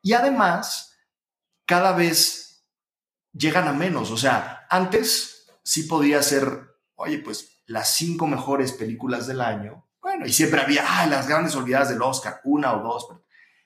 [0.00, 0.96] Y además,
[1.66, 2.64] cada vez
[3.32, 4.12] llegan a menos.
[4.12, 9.84] O sea, antes sí podía ser, oye, pues las cinco mejores películas del año.
[10.00, 13.08] Bueno, y siempre había, ah, las grandes olvidadas del Oscar, una o dos.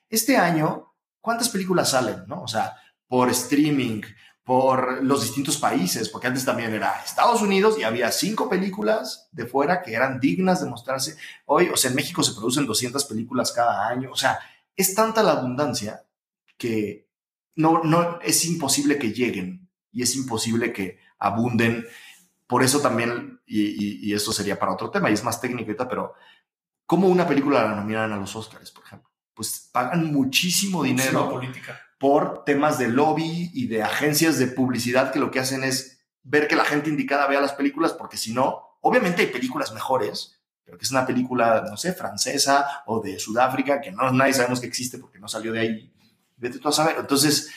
[0.09, 2.23] Este año, ¿cuántas películas salen?
[2.25, 2.41] ¿no?
[2.41, 2.75] O sea,
[3.07, 4.01] por streaming,
[4.43, 9.45] por los distintos países, porque antes también era Estados Unidos y había cinco películas de
[9.45, 11.17] fuera que eran dignas de mostrarse.
[11.45, 14.11] Hoy, o sea, en México se producen 200 películas cada año.
[14.11, 14.39] O sea,
[14.75, 16.03] es tanta la abundancia
[16.57, 17.07] que
[17.55, 21.85] no, no, es imposible que lleguen y es imposible que abunden.
[22.47, 25.67] Por eso también, y, y, y esto sería para otro tema, y es más técnico
[25.67, 26.15] ahorita, pero
[26.85, 29.11] ¿cómo una película la nominan a los Oscars, por ejemplo?
[29.35, 31.88] Pues pagan muchísimo dinero Muchísima política.
[31.99, 36.47] Por temas de lobby y de agencias de publicidad que lo que hacen es ver
[36.47, 40.77] que la gente indicada vea las películas, porque si no, obviamente hay películas mejores, pero
[40.77, 44.67] que es una película, no sé, francesa o de Sudáfrica, que no nadie sabemos que
[44.67, 45.93] existe porque no salió de ahí.
[46.37, 46.95] Vete tú a saber.
[46.99, 47.49] Entonces,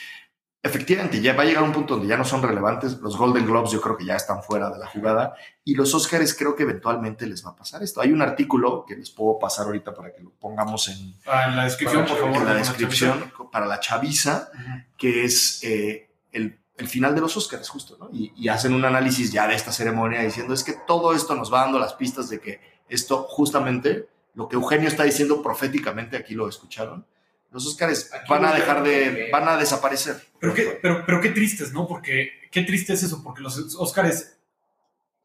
[0.63, 2.97] efectivamente, ya va a llegar un punto donde ya no son relevantes.
[2.99, 5.35] Los Golden Globes yo creo que ya están fuera de la jugada.
[5.65, 7.99] Y los Oscars creo que eventualmente les va a pasar esto.
[8.01, 11.57] Hay un artículo que les puedo pasar ahorita para que lo pongamos en, Ah, en
[11.57, 12.37] la descripción, por favor.
[12.37, 14.87] en la descripción para la chaviza, chaviza.
[14.97, 18.09] que es eh, el, el final de los Oscars, justo, ¿no?
[18.13, 21.53] Y, y hacen un análisis ya de esta ceremonia diciendo es que todo esto nos
[21.53, 26.33] va dando las pistas de que esto justamente, lo que Eugenio está diciendo proféticamente, aquí
[26.35, 27.05] lo escucharon,
[27.53, 30.15] los Oscars Aquí van a dejar de, van a desaparecer.
[30.39, 31.87] Pero qué, pero, pero qué tristes, ¿no?
[31.87, 34.39] Porque qué triste es eso, porque los Óscares,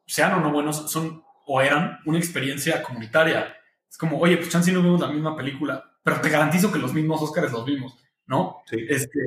[0.06, 3.56] sean o no buenos, son o eran una experiencia comunitaria.
[3.90, 6.92] Es como, oye, pues chance no vimos la misma película, pero te garantizo que los
[6.92, 8.62] mismos Óscares los vimos, ¿no?
[8.66, 8.76] Sí.
[8.88, 9.18] Este,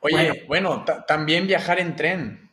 [0.00, 2.50] Oye, bueno, ta- también viajar en tren.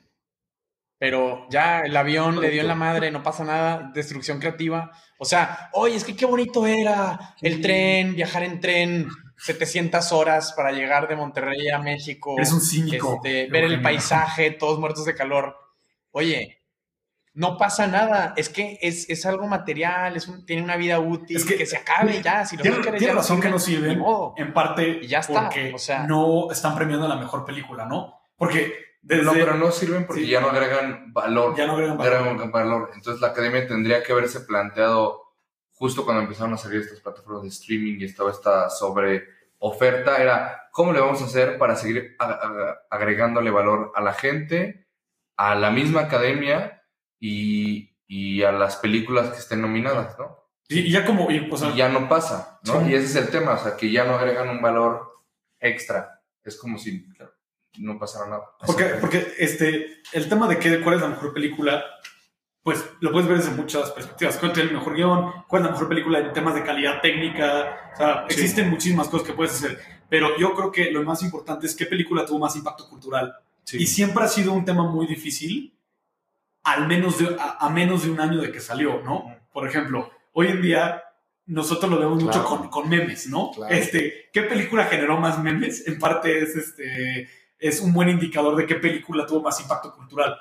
[0.98, 4.92] Pero ya el avión le dio en la madre, no pasa nada, destrucción creativa.
[5.20, 9.08] O sea, oye, es que qué bonito era el tren, viajar en tren,
[9.38, 12.36] 700 horas para llegar de Monterrey a México.
[12.38, 13.16] eres un cínico.
[13.24, 15.56] este, ver el paisaje, todos muertos de calor.
[16.12, 16.62] Oye,
[17.34, 18.34] no pasa nada.
[18.38, 21.66] Es que es, es algo material, es un- tiene una vida útil, Es que- que,
[21.66, 22.46] se acabe ya.
[22.46, 24.02] Si los Tiene, tiene ya razón que no sirven,
[24.38, 26.04] en parte Y ya está, porque o sea.
[26.04, 28.22] no están premiando la mejor película, ¿no?
[28.38, 30.30] Porque desde No, pero no sirven porque Sí.
[30.30, 31.56] ya no agregan valor.
[31.58, 32.14] ya no agregan valor.
[32.16, 32.92] agregan valor.
[32.96, 35.25] Entonces la academia tendría que haberse planteado
[35.76, 39.24] justo cuando empezaron a salir estas plataformas de streaming y estaba esta sobre
[39.60, 44.14] oferta, era cómo le vamos a hacer para seguir ag- ag- agregándole valor a la
[44.14, 44.88] gente,
[45.38, 46.84] a la misma academia
[47.20, 50.38] y, y a las películas que estén nominadas, ¿no?
[50.68, 52.82] Y, ya como, y, o sea, y ya no pasa, ¿no?
[52.82, 52.92] Sí.
[52.92, 55.24] Y ese es el tema, o sea, que ya no agregan un valor
[55.60, 56.22] extra.
[56.44, 57.06] Es como si
[57.78, 58.44] no pasara nada.
[58.66, 61.84] Porque, porque este, el tema de que, cuál es la mejor película,
[62.66, 64.38] pues lo puedes ver desde muchas perspectivas.
[64.38, 65.32] ¿Cuál tiene el mejor guion?
[65.48, 67.92] ¿Cuál es la mejor película en temas de calidad técnica?
[67.94, 68.34] O sea, Sí.
[68.34, 69.80] existen muchísimas cosas que puedes hacer.
[70.10, 73.36] Pero yo creo que lo más importante es qué película tuvo más impacto cultural.
[73.74, 75.78] Y siempre ha sido un tema muy difícil,
[76.64, 79.26] al menos de, a, a menos de un año de que salió, ¿no?
[79.54, 81.04] Por ejemplo, hoy en día
[81.46, 82.48] nosotros lo vemos mucho Claro.
[82.62, 83.52] con, con memes, ¿no?
[83.52, 83.72] Claro.
[83.76, 85.88] Este, ¿Qué película generó más memes?
[85.88, 90.36] En parte es, este, es un buen indicador de qué película tuvo más impacto cultural.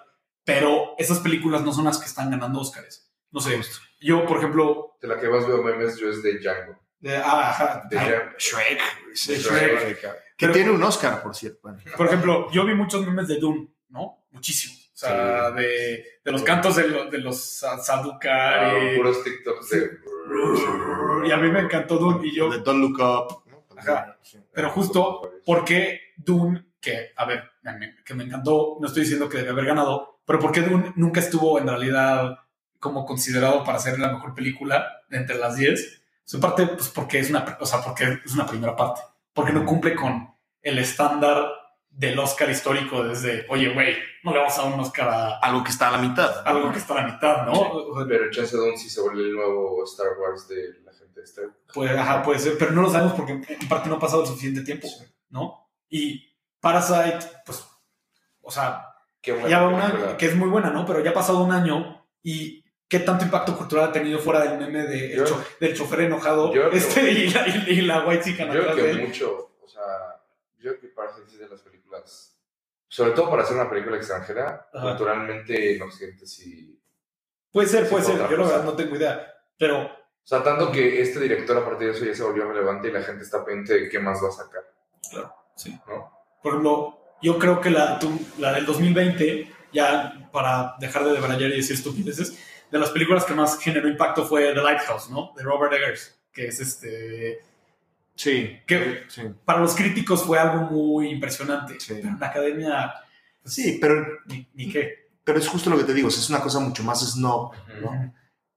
[0.45, 3.11] Pero esas películas no son las que están ganando Oscars.
[3.31, 3.61] No sé,
[4.01, 4.97] yo, por ejemplo...
[5.01, 6.79] De la que más veo memes yo es de Django.
[7.01, 8.39] de- ah, ajá, De ah, Django.
[8.39, 8.81] Shrek.
[9.27, 10.01] de Shrek.
[10.01, 11.73] Que Pero- tiene un Oscar, por cierto.
[11.97, 14.25] Por ejemplo, yo vi muchos memes de Dune, ¿no?
[14.31, 14.91] Muchísimos.
[14.95, 18.97] O sea, de, de los cantos de, lo- de los Sa- Ah, Sadukari.
[18.97, 19.91] puros TikToks de.
[21.27, 22.27] y a mí me encantó Dune.
[22.27, 23.43] Y yo, de Don't Look Up.
[23.77, 24.19] Ajá.
[24.53, 27.43] Pero justo, ¿por qué Dune, que, a ver,
[28.05, 30.63] que me encantó, no estoy diciendo que debe haber ganado, pero ¿por qué
[30.97, 32.39] nunca estuvo en realidad
[32.79, 36.03] como considerado para ser la mejor película de entre las 10?
[36.25, 39.03] Su parte, pues porque es una, o sea, porque es una primera parte.
[39.33, 41.47] Porque no cumple con el estándar
[41.91, 45.63] del Oscar histórico desde, oye, güey, no le vamos a dar un Oscar a Algo
[45.63, 46.43] que está a la mitad.
[46.47, 47.55] algo que está a la mitad, ¿no?
[47.55, 51.25] Sea, Pero Chance Dune sí se vuelve el nuevo Star Wars de la gente de
[51.25, 51.57] Star Wars.
[51.73, 54.29] Puede, ajá, puede ser, pero no lo sabemos porque en parte no ha pasado el
[54.29, 54.89] suficiente tiempo,
[55.31, 55.69] ¿no?
[55.89, 57.65] Y Parasite, pues,
[58.41, 58.94] o sea,
[59.25, 60.09] Qué buena ya va un película.
[60.09, 60.85] año, que es muy buena, ¿no?
[60.87, 64.59] Pero ya ha pasado un año y qué tanto impacto cultural ha tenido fuera del
[64.59, 68.45] meme de Yo- cho- del chofer enojado este, y, la, y, y la white chica
[68.47, 69.07] Yo creo de que él.
[69.09, 69.83] mucho, o sea,
[70.59, 72.39] yo creo que es de las películas,
[72.89, 74.89] sobre todo para hacer una película extranjera, Ajá.
[74.91, 76.79] culturalmente en Occidente sí.
[77.51, 79.91] Puede ser, Sí, puede ser, yo la verdad no tengo idea, pero O
[80.27, 83.03] sea, tanto que este director a partir de eso ya se volvió relevante y la
[83.03, 84.63] gente está pendiente de qué más va a sacar.
[85.57, 85.79] sí.
[85.89, 86.13] ¿no?
[86.43, 91.51] Por ejemplo, yo creo que la, tú- la del 2020, ya para dejar de debrayar
[91.51, 92.39] y decir estupideces,
[92.71, 95.33] de las películas que más generó impacto fue The Lighthouse, ¿no?
[95.37, 97.41] De Robert Eggers, que es este...
[98.17, 98.59] Sí.
[98.67, 99.23] Que Sí.
[99.45, 101.95] para los críticos fue algo muy impresionante, Sí.
[101.97, 102.95] pero en la academia,
[103.43, 105.09] pues, Sí, pero, ni, ni qué.
[105.25, 106.09] pero es justo lo que te digo.
[106.09, 108.15] es una cosa mucho más snob, ¿no?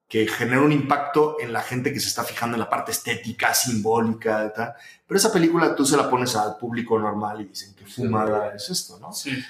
[0.07, 3.53] Que genera un impacto en la gente que se está fijando en la parte estética,
[3.53, 4.73] simbólica, tal.
[5.05, 8.69] Pero esa película tú se la pones al público normal y dicen que fumada es
[8.69, 9.11] esto, ¿no?
[9.11, 9.43] Sí.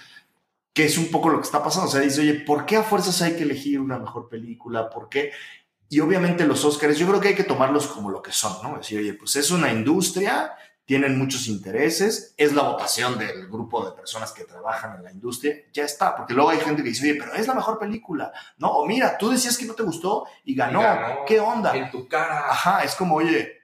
[0.74, 1.88] Que es un poco lo que está pasando.
[1.88, 4.89] O sea, dice, oye, ¿por qué a fuerzas hay que elegir una mejor película?
[4.89, 5.32] ¿Por qué?
[5.89, 8.78] Y obviamente los Oscars, yo creo que hay que tomarlos como lo que son, ¿no?
[8.78, 10.53] Decir, oye, pues es una industria,
[10.88, 15.58] tienen muchos intereses, es la votación del grupo de personas que trabajan en la industria,
[15.74, 18.70] ya está, porque luego hay gente que dice, oye, pero es la mejor película, ¿no?
[18.70, 21.26] O mira, tú decías que no te gustó y ganó, Y ganó.
[21.28, 21.76] ¿qué onda?
[21.76, 22.50] En tu cara.
[22.50, 23.64] Ajá, es como, oye,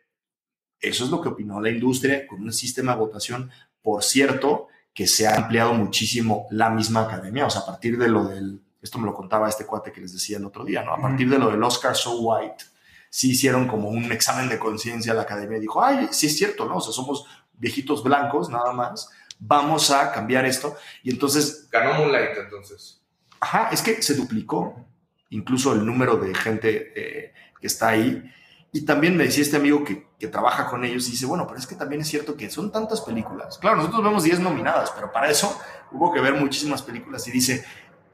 [0.82, 3.50] eso es lo que opinó la industria con un sistema de votación,
[3.82, 8.10] por cierto, que se ha ampliado muchísimo la misma academia, o sea, a partir de
[8.10, 10.94] lo del, esto me lo contaba este cuate que les decía el otro día, ¿no?
[10.94, 12.66] A partir de lo del Oscar So White,
[13.14, 16.36] sí hicieron como un examen de conciencia a la academia y dijo, ay, sí es
[16.36, 16.78] cierto, ¿no?
[16.78, 19.07] O sea, somos viejitos blancos nada más,
[19.38, 20.76] vamos a cambiar esto.
[21.03, 23.03] Y entonces Ganó Moonlight entonces.
[23.39, 24.88] Ajá, es que se duplicó
[25.30, 28.24] incluso el número de gente eh, que está ahí.
[28.72, 31.59] Y también me decía este amigo que, que trabaja con ellos y dice, bueno, pero
[31.59, 33.59] es que también es cierto que son tantas películas.
[33.59, 35.55] Claro, nosotros vemos 10 nominadas, pero para eso
[35.91, 37.28] hubo que ver muchísimas películas.
[37.28, 37.64] Y dice,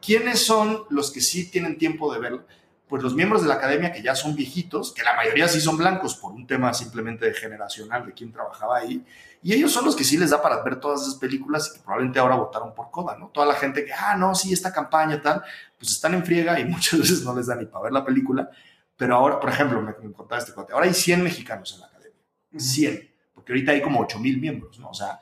[0.02, 2.46] ¿quiénes son los que sí tienen tiempo de verlo?
[2.90, 5.78] Pues los miembros de la academia que ya son viejitos, que la mayoría sí son
[5.78, 9.06] blancos por un tema simplemente de generacional de quién trabajaba ahí.
[9.44, 11.84] Y ellos son los que sí les da para ver todas esas películas y que
[11.84, 13.28] probablemente ahora votaron por Coda, ¿no?
[13.28, 15.44] Toda la gente que, ah, no, sí, esta campaña tal,
[15.78, 18.50] pues están en friega y muchas veces no les da ni para ver la película.
[18.98, 21.86] Pero ahora, por ejemplo, me, me contaba este cuate, ahora hay 100 mexicanos en la
[21.86, 22.20] academia.
[22.58, 23.14] 100.
[23.36, 24.90] Porque ahorita hay como 8 mil miembros, ¿no?
[24.90, 25.20] O sea,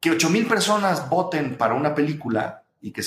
[0.00, 3.02] que 8 mil personas voten para una película y que,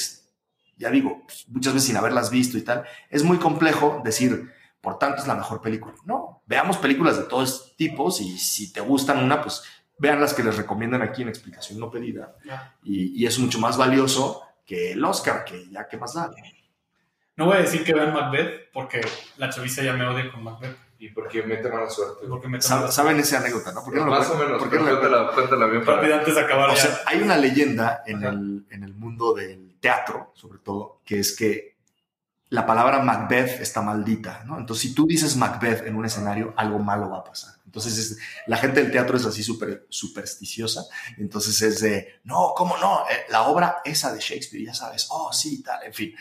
[0.78, 4.52] ya digo, pues, muchas veces sin haberlas visto y tal, es muy complejo decir,
[4.82, 5.96] por tanto es la mejor película.
[6.06, 9.64] No, veamos películas de todos tipos y si te gustan una, pues
[9.98, 12.36] vean las que les recomiendan aquí en explicación no pedida.
[12.84, 16.30] Y, y es mucho más valioso que el Oscar, que ya que más da.
[17.38, 19.02] No voy a decir que vean Macbeth, porque
[19.38, 20.78] la chaviza ya me odia con Macbeth.
[20.98, 22.26] Y porque mete mala suerte.
[22.28, 23.84] Porque me Sab- ¿Saben esa anécdota, no?
[23.84, 24.48] ¿Por qué no lo Más o cuentan?
[24.48, 26.16] menos, ¿Por qué pero no lo cuéntala, cuéntala bien para...
[26.20, 26.82] Antes de acabar O ya.
[26.82, 31.36] sea, hay una leyenda en el, en el mundo del teatro, sobre todo, que es
[31.36, 31.76] que
[32.50, 34.58] la palabra Macbeth está maldita, ¿no?
[34.60, 37.56] Entonces, si tú dices Macbeth en un escenario, algo malo va a pasar.
[37.66, 38.18] Entonces, es-
[38.48, 40.84] la gente del teatro es así súper supersticiosa.
[41.18, 43.02] Entonces, es de, no, ¿cómo no?
[43.10, 46.16] Eh, la obra esa de Shakespeare, ya sabes, oh, sí, tal, en fin.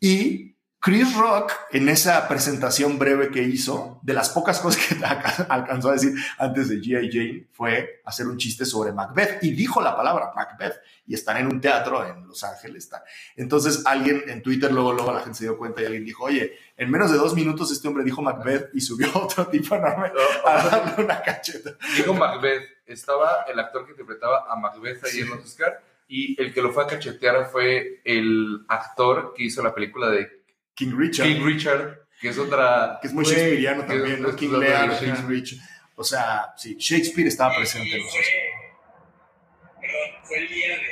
[0.00, 0.53] Y
[0.84, 5.88] Chris Rock, en esa presentación breve que hizo, de las pocas cosas que alca- alcanzó
[5.88, 7.10] a decir antes de G.I.
[7.10, 10.74] Jane, fue hacer un chiste sobre Macbeth y dijo la palabra Macbeth.
[11.06, 12.84] Y están en un teatro en Los Ángeles.
[12.84, 13.02] Está.
[13.36, 16.52] Entonces alguien en Twitter, luego, luego la gente se dio cuenta y alguien dijo, oye,
[16.76, 20.12] en menos de dos minutos este hombre dijo Macbeth y subió otro tipo enorme
[20.46, 21.70] a darle una cacheta.
[21.96, 25.20] Digo Macbeth, estaba el actor que interpretaba a Macbeth ahí Sí.
[25.22, 29.62] en los Oscar y el que lo fue a cachetear fue el actor que hizo
[29.62, 30.43] la película de
[30.74, 32.98] King Richard, King Richard, que es otra...
[33.00, 34.34] que es muy que también, ¿no?
[34.34, 35.16] King Lear, Shakespeare.
[35.16, 35.58] King Richard.
[35.96, 38.28] O sea, sí, Shakespeare estaba presente en los Oscars.
[39.80, 40.82] Perdón, fue el día de,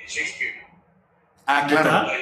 [0.00, 0.66] de Shakespeare.
[1.46, 2.12] Ah, claro.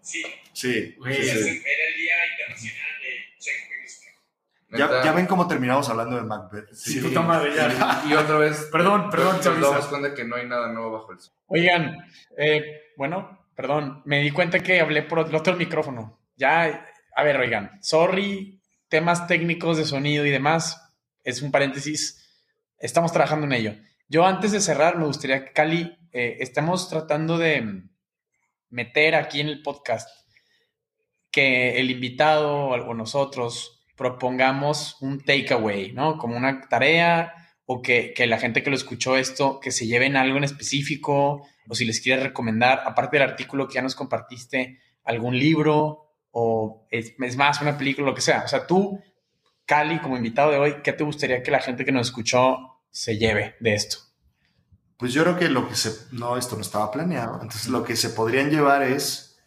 [0.00, 3.70] Sí, Sí, era el Día Internacional de Shakespeare.
[4.72, 6.72] Ya, ya ven cómo terminamos hablando de Macbeth.
[6.72, 8.02] Sí, puta madre, ya.
[8.06, 8.68] Y, y otra vez...
[8.70, 11.34] Perdón, perdón, Nos damos cuenta que no hay nada nuevo bajo el sol.
[11.46, 11.96] Oigan,
[12.36, 16.18] eh, bueno, perdón, me di cuenta que hablé por el otro micrófono.
[16.34, 18.58] Ya, a ver, oigan, sorry,
[18.88, 20.94] temas técnicos de sonido y demás,
[21.24, 22.26] es un paréntesis,
[22.78, 23.74] estamos trabajando en ello.
[24.08, 27.82] Yo antes de cerrar, me gustaría que Cali, eh, estamos tratando de
[28.70, 30.08] meter aquí en el podcast
[31.30, 36.16] que el invitado o nosotros propongamos un takeaway, ¿no?
[36.16, 37.34] Como una tarea
[37.72, 41.46] o que, que la gente que lo escuchó esto, que se lleven algo en específico,
[41.68, 46.88] o si les quieres recomendar, aparte del artículo que ya nos compartiste, algún libro, o
[46.90, 48.42] es, es más, una película, lo que sea.
[48.44, 49.00] O sea, tú,
[49.66, 53.18] Cali, como invitado de hoy, ¿qué te gustaría que la gente que nos escuchó se
[53.18, 53.98] lleve de esto?
[54.96, 55.92] Pues yo creo que lo que se...
[56.10, 57.34] No, esto no estaba planeado.
[57.34, 59.38] Entonces lo que se podrían llevar es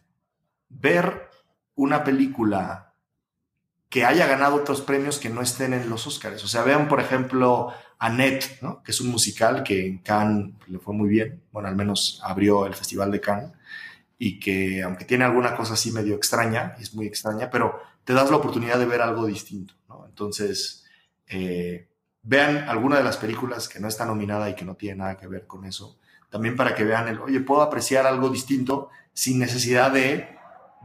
[0.70, 1.30] ver
[1.76, 2.93] una película
[3.94, 6.44] que haya ganado otros premios que no estén en los Oscars.
[6.44, 8.82] O sea, vean, por ejemplo, Annette, ¿no?
[8.82, 11.44] que es un musical que en Cannes le fue muy bien.
[11.52, 13.52] Bueno, al menos abrió el Festival de Cannes.
[14.18, 18.32] Y que, aunque tiene alguna cosa así medio extraña, es muy extraña, pero te das
[18.32, 19.76] la oportunidad de ver algo distinto.
[20.08, 20.86] Entonces,
[21.28, 21.88] eh,
[22.24, 25.28] vean alguna de las películas que no está nominada y que no tiene nada que
[25.28, 26.00] ver con eso.
[26.32, 30.36] También para que vean el, oye, puedo apreciar algo distinto sin necesidad de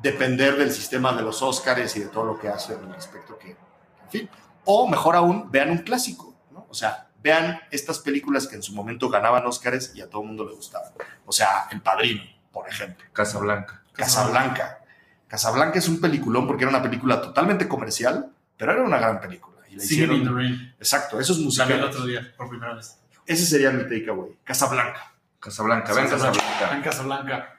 [0.03, 3.51] depender del sistema de los Óscares y de todo lo que hacen al respecto que,
[3.51, 4.31] en fin.
[4.65, 6.67] O mejor aún, vean un clásico, ¿no?
[6.69, 10.29] O sea, vean estas películas que en su momento ganaban Óscares y a todo el
[10.29, 10.93] mundo le gustaban.
[11.27, 12.23] O sea, El Padrino,
[12.53, 13.05] por ejemplo.
[13.13, 13.83] Casablanca.
[13.93, 14.79] Casablanca.
[15.27, 19.59] Casablanca es un peliculón porque era una película totalmente comercial, pero era una gran película.
[19.69, 20.37] Y la Singing in the hicieron.
[20.37, 20.75] Rain.
[20.79, 21.85] Exacto, eso es La vi el musical.
[21.85, 22.99] otro día, por primera vez.
[23.27, 24.39] Ese sería mi takeaway.
[24.45, 25.13] Casablanca.
[25.41, 26.77] Casablanca, ven Casablanca.
[26.77, 27.58] En Casablanca.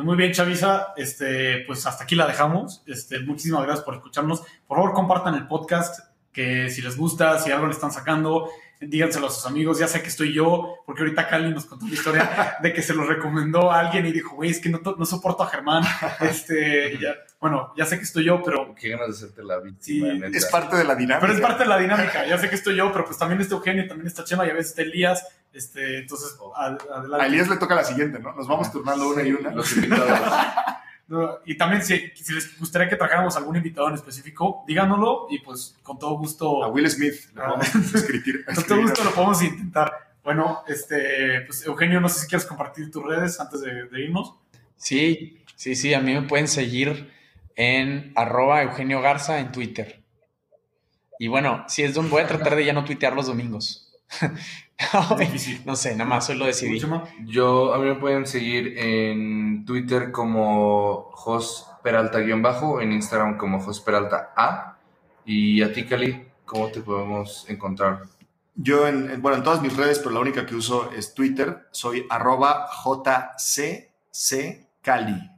[0.00, 0.94] Pues muy bien, Chavisa.
[0.96, 2.82] Este, pues hasta aquí la dejamos.
[2.86, 4.40] Este, muchísimas gracias por escucharnos.
[4.66, 6.00] Por favor, compartan el podcast.
[6.32, 8.48] Que si les gusta, si algo le están sacando,
[8.80, 9.78] díganselo a sus amigos.
[9.78, 12.94] Ya sé que estoy yo, porque ahorita Cali nos contó la historia de que se
[12.94, 15.82] lo recomendó a alguien y dijo, güey, es que no, to- no soporto a Germán.
[16.20, 20.06] Este, ya, bueno, ya sé que estoy yo, pero, Qué ganas de hacerte la víctima,
[20.12, 20.38] Sí, neta.
[20.38, 21.20] Es parte de la dinámica.
[21.20, 22.24] pero es parte de la dinámica.
[22.26, 24.54] Ya sé que estoy yo, pero pues también está Eugenio, también está Chema y a
[24.54, 25.26] veces está Elías.
[25.52, 27.24] Este, entonces, ad- adelante.
[27.24, 28.32] A Elías le toca la siguiente, ¿no?
[28.34, 29.50] Nos vamos turnando una y una.
[29.50, 30.20] Los invitados.
[31.08, 35.40] No, Y también si, si les gustaría que trajéramos algún invitado en específico, díganoslo y
[35.40, 37.48] pues con todo gusto, A Will Smith le Ah.
[37.50, 38.44] vamos a escribir.
[38.54, 39.92] con todo gusto lo podemos intentar.
[40.22, 44.36] Bueno, este, pues Eugenio, no sé si quieres compartir tus redes antes de, de irnos.
[44.76, 47.12] Sí, sí, sí, a mí me pueden seguir
[47.56, 50.02] en arroba Eugenio Garza en Twitter.
[51.18, 53.92] Y bueno, si es donde voy a tratar de ya no tuitear los domingos.
[55.20, 56.80] Es no sé, nada más hoy lo decidí.
[57.26, 63.80] Yo, a mí me pueden seguir en Twitter como Jos Peralta-bajo, en Instagram como Jos
[63.80, 64.78] Peralta A.
[65.24, 68.02] Y a ti, Cali, ¿cómo te podemos encontrar?
[68.54, 71.68] Yo, en, en- bueno, en todas mis redes, pero la única que uso es Twitter.
[71.70, 73.88] Soy arroba JCC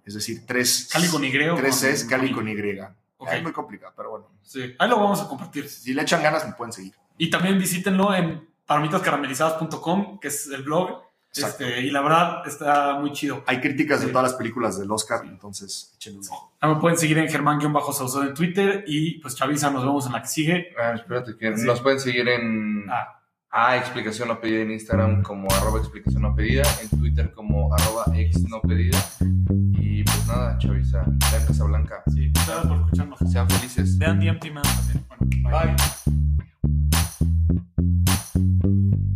[0.07, 1.31] Es decir, tres, Cali con Y.
[1.57, 2.53] tres con- Cali con con Y.
[2.53, 2.79] Y.
[3.19, 3.29] Ok.
[3.33, 4.27] Es muy complicado, pero bueno.
[4.43, 5.69] Sí, ahí lo vamos a compartir.
[5.69, 6.95] Si le echan ganas, me pueden seguir.
[7.19, 11.03] Y también visítenlo en palomitascaramelizadas.com, que es el blog.
[11.35, 13.43] Este, y la verdad está muy chido.
[13.47, 16.53] Hay críticas de todas las películas del Oscar, entonces échenle un ojo.
[16.61, 20.21] Ah, Me pueden seguir en Germán-Saucedo en Twitter y pues Chavisa, nos vemos en la
[20.21, 20.75] que sigue.
[20.79, 21.67] Ah, espérate, que Sí.
[21.67, 23.19] nos pueden seguir en Ah,
[23.55, 28.05] A Explicación No Pedida en Instagram como arroba explicación no pedida, en Twitter como arroba
[28.15, 28.99] ex no pedida.
[29.79, 31.05] Y pues nada, chaviza.
[31.31, 32.03] Vean Casablanca.
[32.13, 33.19] Sí, gracias por escucharnos.
[33.31, 33.99] Sean felices.
[33.99, 35.05] Vean Empty Man también.
[35.09, 35.67] Bueno, bye.
[35.67, 35.77] Bye.
[38.35, 39.12] Thank you.